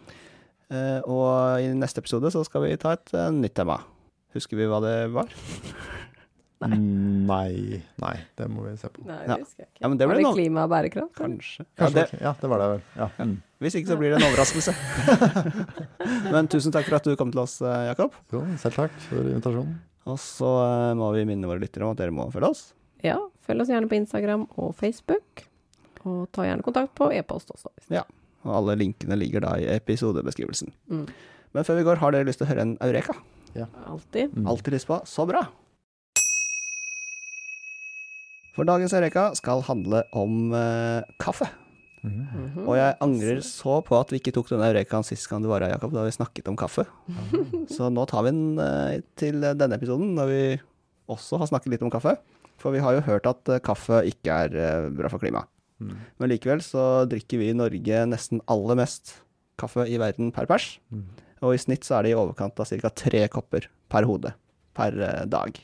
[0.70, 3.80] Uh, og i neste episode så skal vi ta et uh, nytt tema.
[4.34, 5.34] Husker vi hva det var?
[6.64, 6.78] Nei.
[7.28, 7.80] Nei.
[8.00, 9.02] Nei, det må vi se på.
[9.04, 9.82] Nei, det husker jeg ikke.
[9.82, 11.12] Ja, men det var det klima og bærekraft?
[11.18, 11.66] Kanskje.
[11.76, 12.86] Ja, det, ja, det var det vel.
[12.96, 13.08] Ja.
[13.18, 13.34] Mm.
[13.66, 14.72] hvis ikke så blir det en overraskelse.
[16.36, 17.58] Men tusen takk for at du kom til oss,
[17.90, 18.16] Jakob.
[18.32, 19.76] Jo, selv takk for invitasjonen.
[20.08, 20.54] Og så
[20.96, 22.64] må vi minne våre lyttere om at dere må følge oss.
[23.04, 25.44] Ja, følg oss gjerne på Instagram og Facebook.
[26.04, 27.68] Og ta gjerne kontakt på e-post også.
[27.76, 27.90] hvis-
[28.44, 30.72] Og alle linkene ligger da i episodebeskrivelsen.
[30.90, 31.08] Mm.
[31.54, 33.14] Men før vi går, har dere lyst til å høre en Eureka?
[33.54, 33.66] Ja.
[33.86, 34.34] Alltid.
[34.34, 34.46] Mm.
[34.46, 35.00] Alltid lyst på.
[35.06, 35.46] Så bra!
[38.54, 41.48] For dagens Eureka skal handle om uh, kaffe.
[42.04, 42.66] Mm -hmm.
[42.68, 45.60] Og jeg angrer så på at vi ikke tok denne Eurekaen sist gang du var
[45.60, 46.84] her, Jakob, da vi snakket om kaffe.
[47.68, 50.60] Så nå tar vi den eh, til denne episoden, når vi
[51.08, 52.18] også har snakket litt om kaffe.
[52.62, 55.50] For vi har jo hørt at eh, kaffe ikke er eh, bra for klimaet.
[55.82, 55.94] Mm.
[56.22, 59.16] Men likevel så drikker vi i Norge nesten aller mest
[59.60, 60.76] kaffe i verden per pers.
[60.94, 61.06] Mm.
[61.44, 62.92] Og i snitt så er det i overkant av ca.
[62.94, 64.32] tre kopper per hode
[64.76, 65.58] per eh, dag.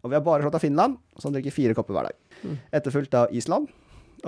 [0.00, 2.18] Og vi har bare slått av Finland, som drikker fire kopper hver dag.
[2.40, 2.56] Mm.
[2.80, 3.68] Etterfulgt av Island.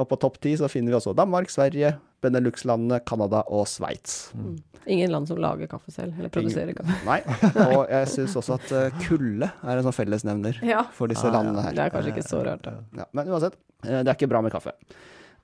[0.01, 4.31] Og på topp ti så finner vi også Danmark, Sverige, Benelux-landene, Canada og Sveits.
[4.39, 4.55] Mm.
[4.87, 6.97] Ingen land som lager kaffe selv, eller produserer kaffe.
[7.07, 7.21] Nei.
[7.77, 10.85] Og jeg syns også at eh, kulde er en sånn fellesnevner Ja.
[10.97, 11.77] for disse Ah, landene her.
[11.77, 12.77] Det er kanskje ikke så rart, da.
[13.03, 14.73] Ja, men uansett, eh, det er ikke bra med kaffe.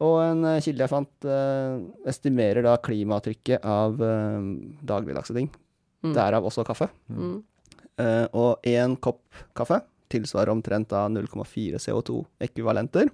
[0.01, 1.77] Og en eh, kilde jeg fant, eh,
[2.11, 4.49] estimerer da klimatrykket av eh,
[4.91, 5.51] dagligdagse ting.
[6.07, 6.15] Mm.
[6.15, 6.89] Derav også kaffe.
[7.11, 7.39] Mm.
[7.99, 9.23] Eh, og én kopp
[9.59, 13.11] kaffe tilsvarer omtrent da 0,4 CO2-ekvivalenter.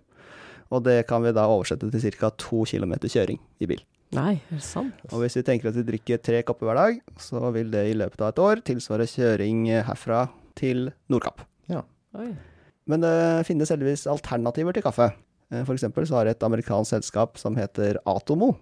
[0.74, 2.30] Og det kan vi da oversette til ca.
[2.40, 3.82] to km kjøring i bil.
[4.14, 4.94] Nei, er det sant?
[5.12, 7.96] Og hvis vi tenker at vi drikker tre kopper hver dag, så vil det i
[7.98, 11.42] løpet av et år tilsvare kjøring herfra til Nordkapp.
[12.14, 12.28] Oi.
[12.86, 13.14] Men det
[13.48, 15.08] finnes heldigvis alternativer til kaffe.
[15.50, 18.52] Eh, For eksempel så har et amerikansk selskap som heter Atomo.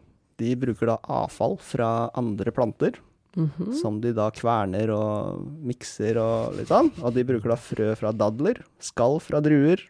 [0.40, 2.96] De bruker da avfall fra andre planter,
[3.36, 3.74] Mhm.
[3.80, 6.90] som de da kverner og mikser og litt sånn.
[7.02, 9.80] Og de bruker da frø fra dadler, skall fra druer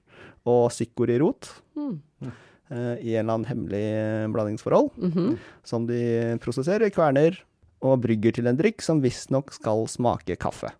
[0.47, 2.01] og sikkorirot Mm.
[2.71, 4.91] eh, i en eller annen hemmelig blandingsforhold.
[4.97, 5.39] blandingsforhold, -hmm.
[5.65, 7.39] som de prosesserer, kverner
[7.83, 10.71] og brygger til en drikk som visstnok skal smake kaffe.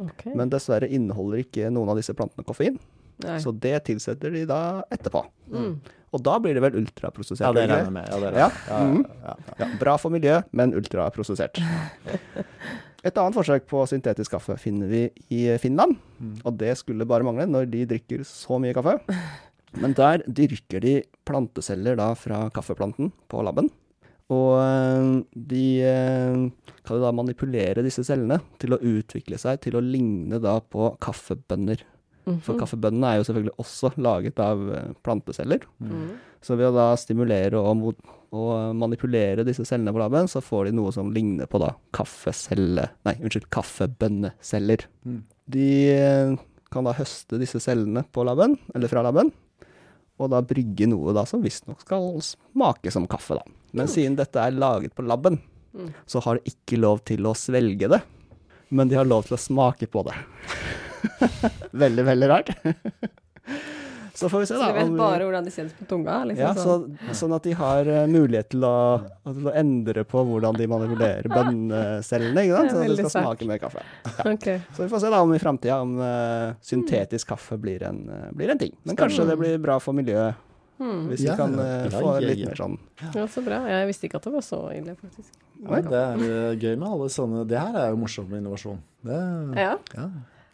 [0.00, 0.32] Okay.
[0.34, 2.78] Men dessverre inneholder ikke noen av disse plantene koffein.
[3.22, 3.38] Nei.
[3.38, 5.26] Så det tilsetter de da etterpå.
[5.50, 5.80] Mm.
[6.12, 7.40] Og da blir det vel ultraprosessert?
[7.46, 8.08] Ja, det regner jeg med.
[8.08, 8.50] Ja, det, Ja.
[8.68, 9.36] ja, ja, ja.
[9.58, 11.60] Ja, bra for miljøet, men ultraprosessert.
[13.00, 15.96] Et annet forsøk på syntetisk kaffe finner vi i Finland.
[16.20, 16.34] Mm.
[16.44, 18.98] Og det skulle bare mangle når de drikker så mye kaffe.
[19.80, 20.96] Men der dyrker de
[21.28, 23.70] planteceller da fra kaffeplanten på laben.
[24.30, 29.78] Og øh, de øh, kan jo da manipulere disse cellene til å utvikle seg til
[29.78, 31.82] å ligne da på kaffebønner.
[32.24, 32.58] For Mhm.
[32.60, 35.60] kaffebønnene er jo selvfølgelig også laget av øh, planteceller.
[35.80, 36.10] Mm.
[36.42, 37.94] Så ved å da stimulere og,
[38.32, 42.88] og manipulere disse cellene på laben, så får de noe som ligner på da kaffecelle...
[43.04, 44.84] Nei, unnskyld, kaffebønneceller.
[45.04, 45.22] Mm.
[45.50, 46.36] De eh,
[46.70, 49.32] kan da høste disse cellene på laben, eller fra laben,
[50.20, 53.42] og da brygge noe da som visstnok skal smake som kaffe, da.
[53.72, 55.40] Men siden dette er laget på laben,
[55.70, 55.92] Mm.
[56.04, 58.00] så har de ikke lov til å svelge det,
[58.74, 60.16] men de har lov til å smake på det.
[61.84, 62.50] veldig, veldig rart.
[64.20, 64.66] så får vi se, da.
[64.66, 66.18] Så de vet bare hvordan de kjennes på tunga?
[66.28, 68.74] Liksom, ja, så, sånn at de har eh, mulighet til å,
[69.30, 72.74] til å endre på hvordan de manipulerer bønnecellene, ikke sant?
[72.74, 73.86] Det at det skal smake mer kaffe.
[74.26, 74.48] Ok.
[74.76, 78.28] Så vi får se da om i framtida om uh, syntetisk kaffe blir en, uh,
[78.36, 78.76] blir en ting.
[78.84, 80.46] Men kanskje det blir bra for miljøet,
[80.80, 81.10] Hmm.
[81.10, 82.78] hvis Ja, vi kan ja, ja, få ja, litt mer sånn
[83.12, 83.58] Ja, så bra.
[83.68, 85.34] Jeg visste ikke at det var så ille, faktisk.
[85.60, 88.78] Nei, det er gøy med alle sånne Det her er jo morsomt med innovasjon.
[89.04, 89.18] Det,
[89.60, 90.06] Ja, ja.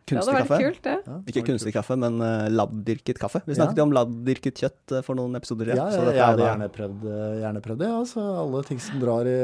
[0.06, 0.58] Kunstig vært kaffe.
[0.62, 0.94] kult, det.
[1.06, 3.40] Ja, Ikke kunstig kaffe, men uh, labdyrket kaffe.
[3.46, 5.90] Vi snakket jo om labdyrket kjøtt uh, for noen episoder Ja, siden.
[5.90, 7.88] ja, så jeg hadde gjerne prøvd, eh, gjerne prøvd det.
[7.90, 9.38] Ja, så alle ting som drar i,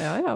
[0.00, 0.34] Ja, ja,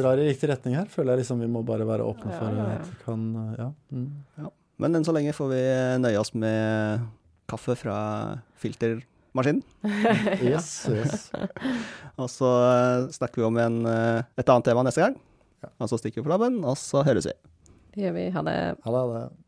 [0.00, 2.68] drar i riktig retning her, føler jeg liksom vi må bare være åpne for ja,
[2.72, 2.78] ja.
[2.80, 3.68] at vi kan eh, Ja.
[3.92, 4.50] Mm.
[4.78, 5.60] Men enn så lenge får vi
[6.04, 7.04] nøye oss med
[7.48, 7.98] kaffe fra
[8.60, 9.62] filtermaskinen.
[10.42, 11.28] Yes, yes.
[12.20, 15.16] Og så eh, snakker vi om en, eh, et annet tema neste gang.
[15.80, 17.32] Og så stikker vi på labben, og så høres vi.
[17.96, 18.30] Det gör vi.
[18.30, 18.50] Hallå.
[18.82, 19.12] Hallå.
[19.12, 19.45] hallå.